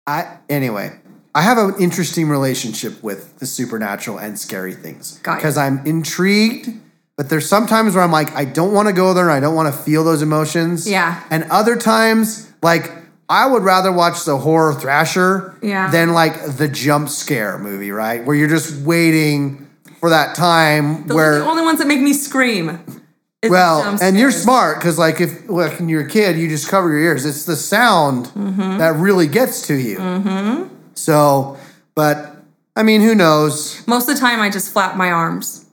[0.06, 0.98] I anyway.
[1.34, 6.68] I have an interesting relationship with the supernatural and scary things because I'm intrigued.
[7.16, 9.54] But there's sometimes where I'm like, I don't want to go there and I don't
[9.54, 10.88] want to feel those emotions.
[10.88, 11.22] Yeah.
[11.30, 12.90] And other times, like,
[13.28, 15.90] I would rather watch the horror thrasher Yeah.
[15.90, 18.24] than like the jump scare movie, right?
[18.24, 19.70] Where you're just waiting
[20.00, 22.78] for that time Those where are the only ones that make me scream.
[23.42, 26.68] It's well, and you're smart because, like, if like, when you're a kid, you just
[26.68, 27.24] cover your ears.
[27.26, 28.78] It's the sound Mm-hmm.
[28.78, 29.98] that really gets to you.
[29.98, 30.74] Mm-hmm.
[30.94, 31.58] So,
[31.96, 32.36] but
[32.76, 33.84] I mean, who knows?
[33.88, 35.66] Most of the time, I just flap my arms.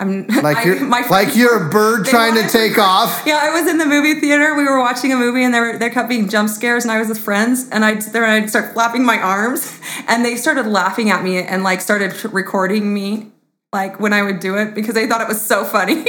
[0.00, 3.24] I'm Like I- you're my like you're a bird trying to take off.
[3.26, 4.54] Yeah, I was in the movie theater.
[4.54, 6.98] We were watching a movie, and there were there kept being jump scares, and I
[7.00, 11.10] was with friends, and I'd there I'd start flapping my arms, and they started laughing
[11.10, 13.32] at me and like started recording me,
[13.72, 16.04] like when I would do it because they thought it was so funny.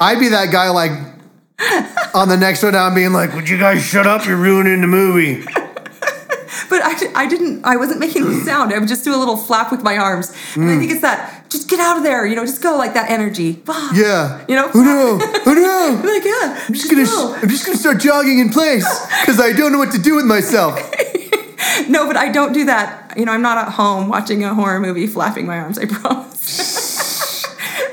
[0.00, 0.92] I'd be that guy like
[2.14, 4.26] on the next one down being like, Would you guys shut up?
[4.26, 5.42] You're ruining the movie.
[6.70, 7.64] but I, I didn't.
[7.64, 8.72] I wasn't making a sound.
[8.72, 11.50] I would just do a little flap with my arms, and I think it's that
[11.50, 13.62] just get out of there, you know, just go like that energy.
[13.68, 13.92] Ah.
[13.94, 14.44] Yeah.
[14.48, 14.70] You know?
[14.74, 15.18] Oh no.
[15.46, 16.08] Oh no.
[16.10, 17.34] Like yeah, I'm just gonna go.
[17.40, 18.84] I'm just gonna start jogging in place
[19.20, 20.78] because I don't know what to do with myself.
[21.88, 23.14] No, but I don't do that.
[23.16, 27.02] You know, I'm not at home watching a horror movie flapping my arms, I promise.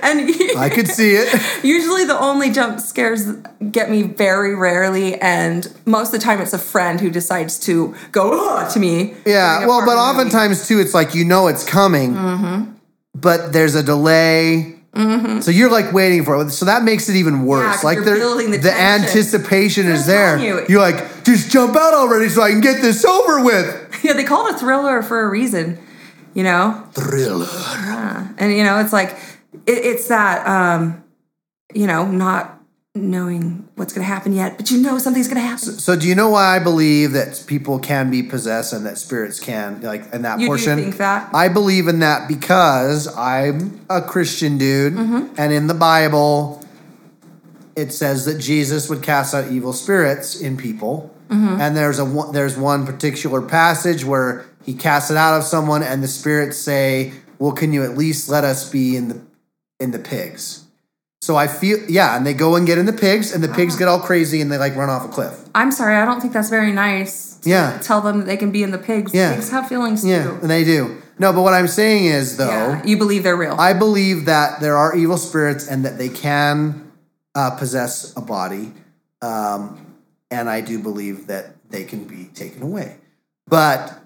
[0.04, 1.28] and I could see it.
[1.64, 3.26] usually the only jump scares
[3.72, 7.95] get me very rarely, and most of the time it's a friend who decides to
[8.12, 9.16] go "Ugh," to me.
[9.26, 9.97] Yeah, well, but movie.
[9.99, 12.72] oftentimes too, it's like you know it's coming, Mm-hmm.
[13.16, 14.76] but there's a delay.
[15.41, 16.51] So you're like waiting for it.
[16.51, 17.78] So that makes it even worse.
[17.78, 20.38] 'cause like the the anticipation is there.
[20.38, 20.64] you.
[20.70, 23.66] You're like, just jump out already so I can get this over with.
[24.04, 25.80] Yeah, they call it a thriller for a reason,
[26.36, 26.84] you know?
[26.91, 27.47] Thriller.
[28.38, 29.16] And, you know, it's like,
[29.66, 31.04] it, it's that, um,
[31.74, 32.60] you know, not
[32.95, 35.58] knowing what's going to happen yet, but you know something's going to happen.
[35.58, 39.39] So do you know why I believe that people can be possessed and that spirits
[39.39, 40.78] can like in that You do portion?
[40.80, 41.34] think that?
[41.34, 45.34] I believe in that because I'm a Christian dude, Mm-hmm.
[45.39, 46.64] and in the Bible,
[47.76, 51.10] it says that Jesus would cast out evil spirits in people.
[51.30, 51.62] Mm-hmm.
[51.62, 56.04] And there's a there's one particular passage where he casts it out of someone, and
[56.04, 59.20] the spirits say, "Well, can you at least let us be in the
[59.84, 60.61] in the pigs?"
[61.21, 63.75] So I feel yeah, and they go and get in the pigs, and the pigs
[63.77, 65.34] get all crazy and they like run off a cliff.
[65.55, 67.36] I'm sorry, I don't think that's very nice.
[67.43, 67.77] to Yeah.
[67.81, 69.13] Tell them that they can be in the pigs.
[69.13, 69.34] Yeah.
[69.36, 70.39] Pigs have feelings Yeah, too.
[70.41, 71.01] and they do.
[71.19, 72.49] No, but what I'm saying is though.
[72.49, 72.84] Yeah.
[72.84, 73.55] You believe they're real.
[73.57, 76.91] I believe that there are evil spirits and that they can
[77.36, 78.73] uh, possess a body.
[79.21, 79.79] Um,
[80.29, 82.97] and I do believe that they can be taken away.
[83.47, 83.97] But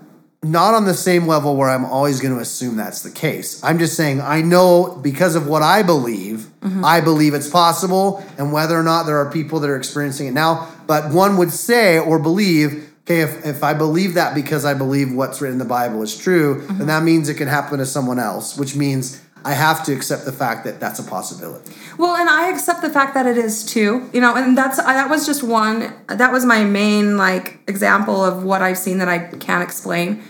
[0.43, 3.63] not on the same level where I'm always going to assume that's the case.
[3.63, 6.85] I'm just saying, I know because of what I believe, mm-hmm.
[6.85, 10.33] I believe it's possible, and whether or not there are people that are experiencing it
[10.33, 10.69] now.
[10.85, 15.11] But one would say or believe, okay, if, if I believe that because I believe
[15.11, 16.85] what's written in the Bible is true, then mm-hmm.
[16.85, 20.31] that means it can happen to someone else, which means I have to accept the
[20.31, 21.73] fact that that's a possibility.
[21.97, 24.09] Well, and I accept the fact that it is too.
[24.13, 25.93] You know, and that's that was just one.
[26.07, 30.23] That was my main like example of what I've seen that I can't explain.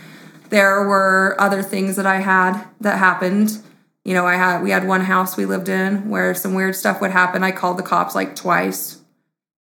[0.50, 3.58] There were other things that I had that happened.
[4.04, 7.00] You know, I had we had one house we lived in where some weird stuff
[7.00, 7.42] would happen.
[7.42, 9.00] I called the cops like twice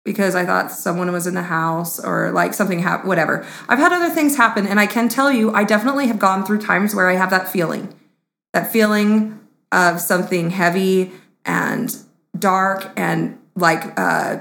[0.04, 3.10] because I thought someone was in the house or like something happened.
[3.10, 3.46] Whatever.
[3.70, 6.60] I've had other things happen, and I can tell you, I definitely have gone through
[6.60, 7.94] times where I have that feeling
[8.56, 9.40] that feeling
[9.72, 11.12] of something heavy
[11.46, 11.96] and
[12.40, 14.38] dark and like uh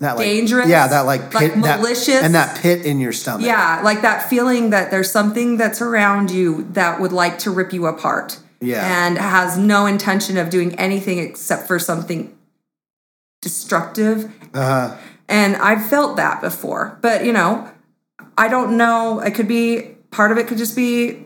[0.00, 2.22] That like, Dangerous, yeah, that like like pit, that- malicious.
[2.22, 3.44] and that pit in your stomach.
[3.46, 7.72] yeah like that feeling that there's something that's around you that would like to rip
[7.72, 8.80] you apart Yeah.
[9.06, 12.32] and has no intention of doing anything except for something
[13.42, 14.96] destructive Uh,
[15.28, 16.98] and I've felt that before.
[17.00, 17.68] But you know,
[18.36, 19.20] I don't know.
[19.20, 20.46] It could be part of it.
[20.46, 21.24] Could just be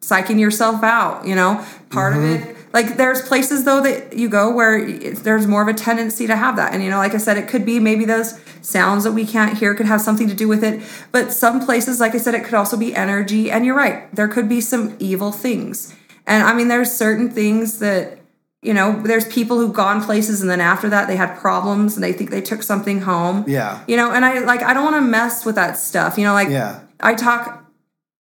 [0.00, 1.26] psyching yourself out.
[1.26, 2.40] You know, part of it.
[2.40, 2.56] Mm-hmm.
[2.72, 6.56] Like there's places though that you go where there's more of a tendency to have
[6.56, 6.74] that.
[6.74, 9.56] And you know, like I said, it could be maybe those sounds that we can't
[9.56, 10.82] hear could have something to do with it.
[11.10, 13.50] But some places, like I said, it could also be energy.
[13.50, 15.94] And you're right, there could be some evil things.
[16.26, 18.18] And I mean, there's certain things that
[18.62, 22.02] you know, there's people who've gone places and then after that they had problems and
[22.02, 23.44] they think they took something home.
[23.46, 23.82] Yeah.
[23.86, 26.18] You know, and I like I don't want to mess with that stuff.
[26.18, 26.80] You know, like Yeah.
[27.00, 27.65] I talk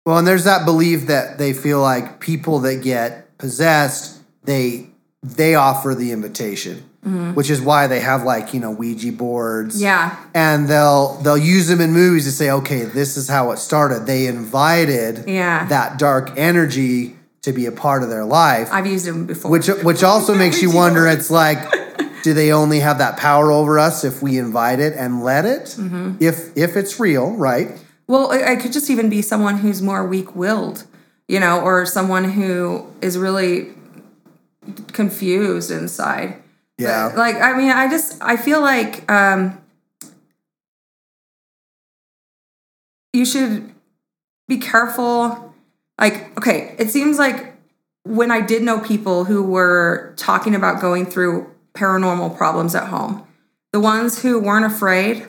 [0.05, 4.89] Well, and there's that belief that they feel like people that get possessed, they
[5.23, 6.83] they offer the invitation,
[7.33, 9.75] which is why they have like you know Ouija boards.
[9.75, 9.83] Mm-hmm.
[9.83, 10.15] yeah.
[10.35, 14.05] and they'll they'll use them in movies to say, okay, this is how it started.
[14.05, 15.65] They invited Yeah.
[15.67, 19.49] that dark energy to be a part of their life, I've used them before.
[19.51, 21.07] which which also makes you wonder.
[21.07, 21.59] It's like.
[22.23, 25.65] Do they only have that power over us if we invite it and let it?
[25.77, 26.15] Mm-hmm.
[26.19, 27.69] If if it's real, right?
[28.07, 30.85] Well, it, it could just even be someone who's more weak-willed,
[31.27, 33.73] you know, or someone who is really
[34.93, 36.41] confused inside.
[36.77, 37.09] Yeah.
[37.09, 39.61] But, like I mean, I just I feel like um
[43.13, 43.73] you should
[44.47, 45.53] be careful.
[45.99, 47.55] Like, okay, it seems like
[48.03, 53.25] when I did know people who were talking about going through paranormal problems at home,
[53.71, 55.27] the ones who weren't afraid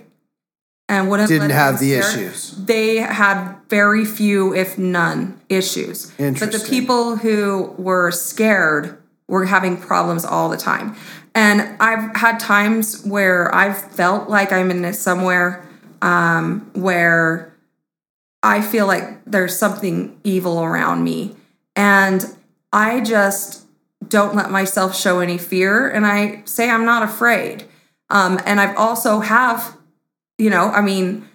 [0.88, 2.52] and wouldn't Didn't have the issues.
[2.52, 6.12] They had very few, if none, issues.
[6.16, 10.96] But the people who were scared we're having problems all the time.
[11.34, 15.66] And I've had times where I've felt like I'm in somewhere
[16.00, 17.54] um, where
[18.42, 21.34] I feel like there's something evil around me.
[21.74, 22.24] And
[22.72, 23.66] I just
[24.08, 25.88] don't let myself show any fear.
[25.88, 27.64] And I say I'm not afraid.
[28.08, 29.76] Um, and I've also have,
[30.38, 31.28] you know, I mean,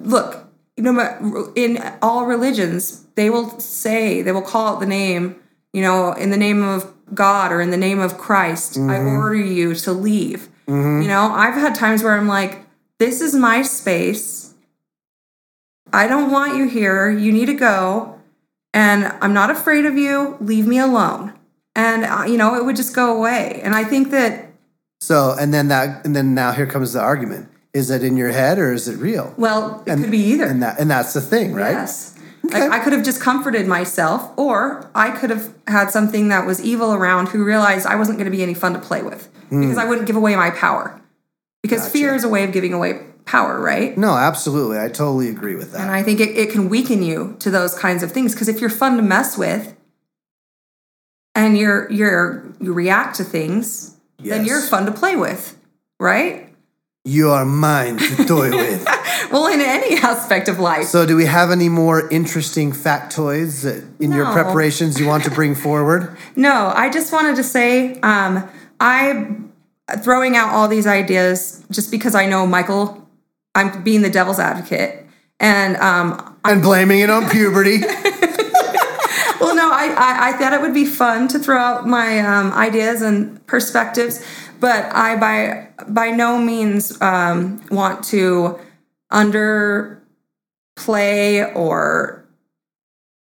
[0.00, 0.44] look,
[0.76, 5.40] you know, in all religions, they will say, they will call out the name,
[5.72, 8.90] you know, in the name of God or in the name of Christ, mm-hmm.
[8.90, 10.48] I order you to leave.
[10.66, 11.02] Mm-hmm.
[11.02, 12.66] You know, I've had times where I'm like,
[12.98, 14.54] this is my space.
[15.92, 17.10] I don't want you here.
[17.10, 18.20] You need to go.
[18.74, 20.36] And I'm not afraid of you.
[20.40, 21.32] Leave me alone.
[21.74, 23.60] And, uh, you know, it would just go away.
[23.62, 24.52] And I think that.
[25.00, 27.48] So, and then that, and then now here comes the argument.
[27.74, 29.34] Is it in your head or is it real?
[29.36, 30.46] Well, it and, could be either.
[30.46, 31.72] And that, and that's the thing, right?
[31.72, 32.18] Yes.
[32.46, 32.60] Okay.
[32.60, 36.64] Like I could have just comforted myself, or I could have had something that was
[36.64, 39.60] evil around who realized I wasn't going to be any fun to play with mm.
[39.60, 41.00] because I wouldn't give away my power.
[41.62, 41.90] Because gotcha.
[41.90, 43.96] fear is a way of giving away power, right?
[43.98, 44.78] No, absolutely.
[44.78, 45.82] I totally agree with that.
[45.82, 48.32] And I think it, it can weaken you to those kinds of things.
[48.32, 49.76] Because if you're fun to mess with
[51.34, 54.36] and you're you're you react to things, yes.
[54.36, 55.58] then you're fun to play with,
[56.00, 56.47] right?
[57.08, 58.84] You are mine to toy with.
[59.32, 60.84] well, in any aspect of life.
[60.84, 63.64] So, do we have any more interesting factoids
[63.98, 64.16] in no.
[64.16, 66.18] your preparations you want to bring forward?
[66.36, 68.46] No, I just wanted to say um,
[68.78, 69.36] I
[70.00, 73.08] throwing out all these ideas just because I know Michael.
[73.54, 75.06] I'm being the devil's advocate,
[75.40, 77.78] and um, and blaming it on puberty.
[79.40, 82.52] well, no, I, I, I thought it would be fun to throw out my um,
[82.52, 84.22] ideas and perspectives
[84.60, 88.58] but I by by no means um, want to
[89.12, 89.96] underplay
[91.56, 92.28] or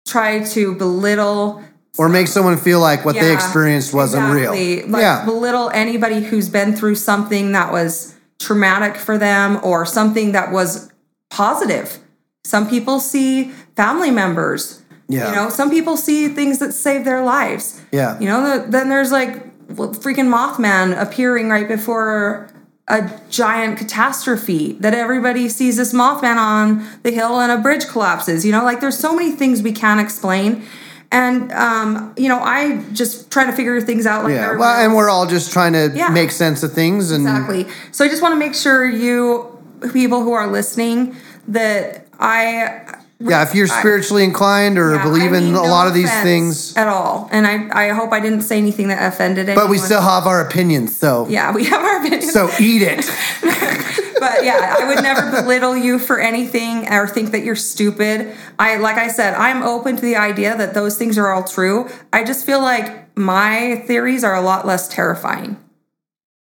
[0.07, 1.63] try to belittle
[1.97, 4.77] or make someone feel like what yeah, they experienced wasn't exactly.
[4.77, 4.89] real.
[4.89, 5.25] Like yeah.
[5.25, 10.93] belittle anybody who's been through something that was traumatic for them or something that was
[11.31, 11.99] positive.
[12.45, 14.83] Some people see family members.
[15.09, 15.29] Yeah.
[15.29, 17.81] You know, some people see things that save their lives.
[17.93, 18.19] Yeah.
[18.19, 22.49] You know, then there's like freaking Mothman appearing right before
[22.89, 28.45] a giant catastrophe that everybody sees this Mothman on the hill and a bridge collapses.
[28.45, 30.65] You know, like there's so many things we can't explain.
[31.11, 34.25] And um, you know, I just try to figure things out.
[34.25, 36.09] Like yeah, well, and we're all just trying to yeah.
[36.09, 37.11] make sense of things.
[37.11, 37.67] And exactly.
[37.93, 39.51] So I just want to make sure you
[39.93, 41.17] people who are listening
[41.49, 42.84] that I
[43.31, 46.77] yeah, if you're spiritually inclined or yeah, believe in no a lot of these things
[46.77, 49.67] at all, and I, I hope I didn't say anything that offended anyone.
[49.67, 52.33] But we still have our opinions, so yeah, we have our opinions.
[52.33, 52.99] So eat it.
[54.21, 58.35] but yeah, I would never belittle you for anything or think that you're stupid.
[58.59, 61.89] I like I said, I'm open to the idea that those things are all true.
[62.13, 65.57] I just feel like my theories are a lot less terrifying.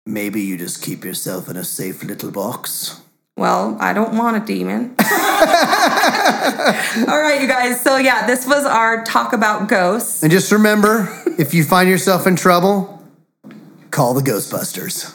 [0.06, 3.02] Maybe you just keep yourself in a safe little box.
[3.38, 4.96] Well, I don't want a demon.
[5.00, 5.06] All
[7.22, 7.80] right, you guys.
[7.80, 10.24] So, yeah, this was our talk about ghosts.
[10.24, 11.08] And just remember
[11.38, 13.00] if you find yourself in trouble,
[13.92, 15.14] call the Ghostbusters.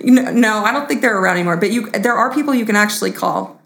[0.04, 3.10] no, I don't think they're around anymore, but you there are people you can actually
[3.10, 3.60] call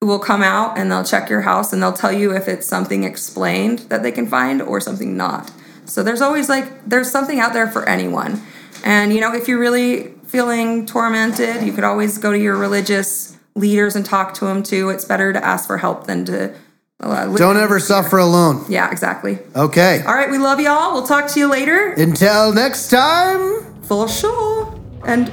[0.00, 2.66] who will come out and they'll check your house and they'll tell you if it's
[2.66, 5.52] something explained that they can find or something not.
[5.84, 8.42] So, there's always like, there's something out there for anyone.
[8.82, 13.36] And, you know, if you really feeling tormented, you could always go to your religious
[13.54, 14.88] leaders and talk to them too.
[14.90, 16.54] It's better to ask for help than to.
[17.00, 18.64] Uh, Don't ever suffer alone.
[18.68, 19.38] Yeah, exactly.
[19.56, 20.02] Okay.
[20.06, 20.92] All right, we love y'all.
[20.92, 21.92] We'll talk to you later.
[21.94, 23.82] Until next time.
[23.82, 24.78] For sure.
[25.06, 25.26] And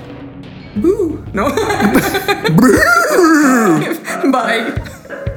[0.81, 1.25] boo.
[1.33, 1.49] No.
[4.31, 5.33] Bye.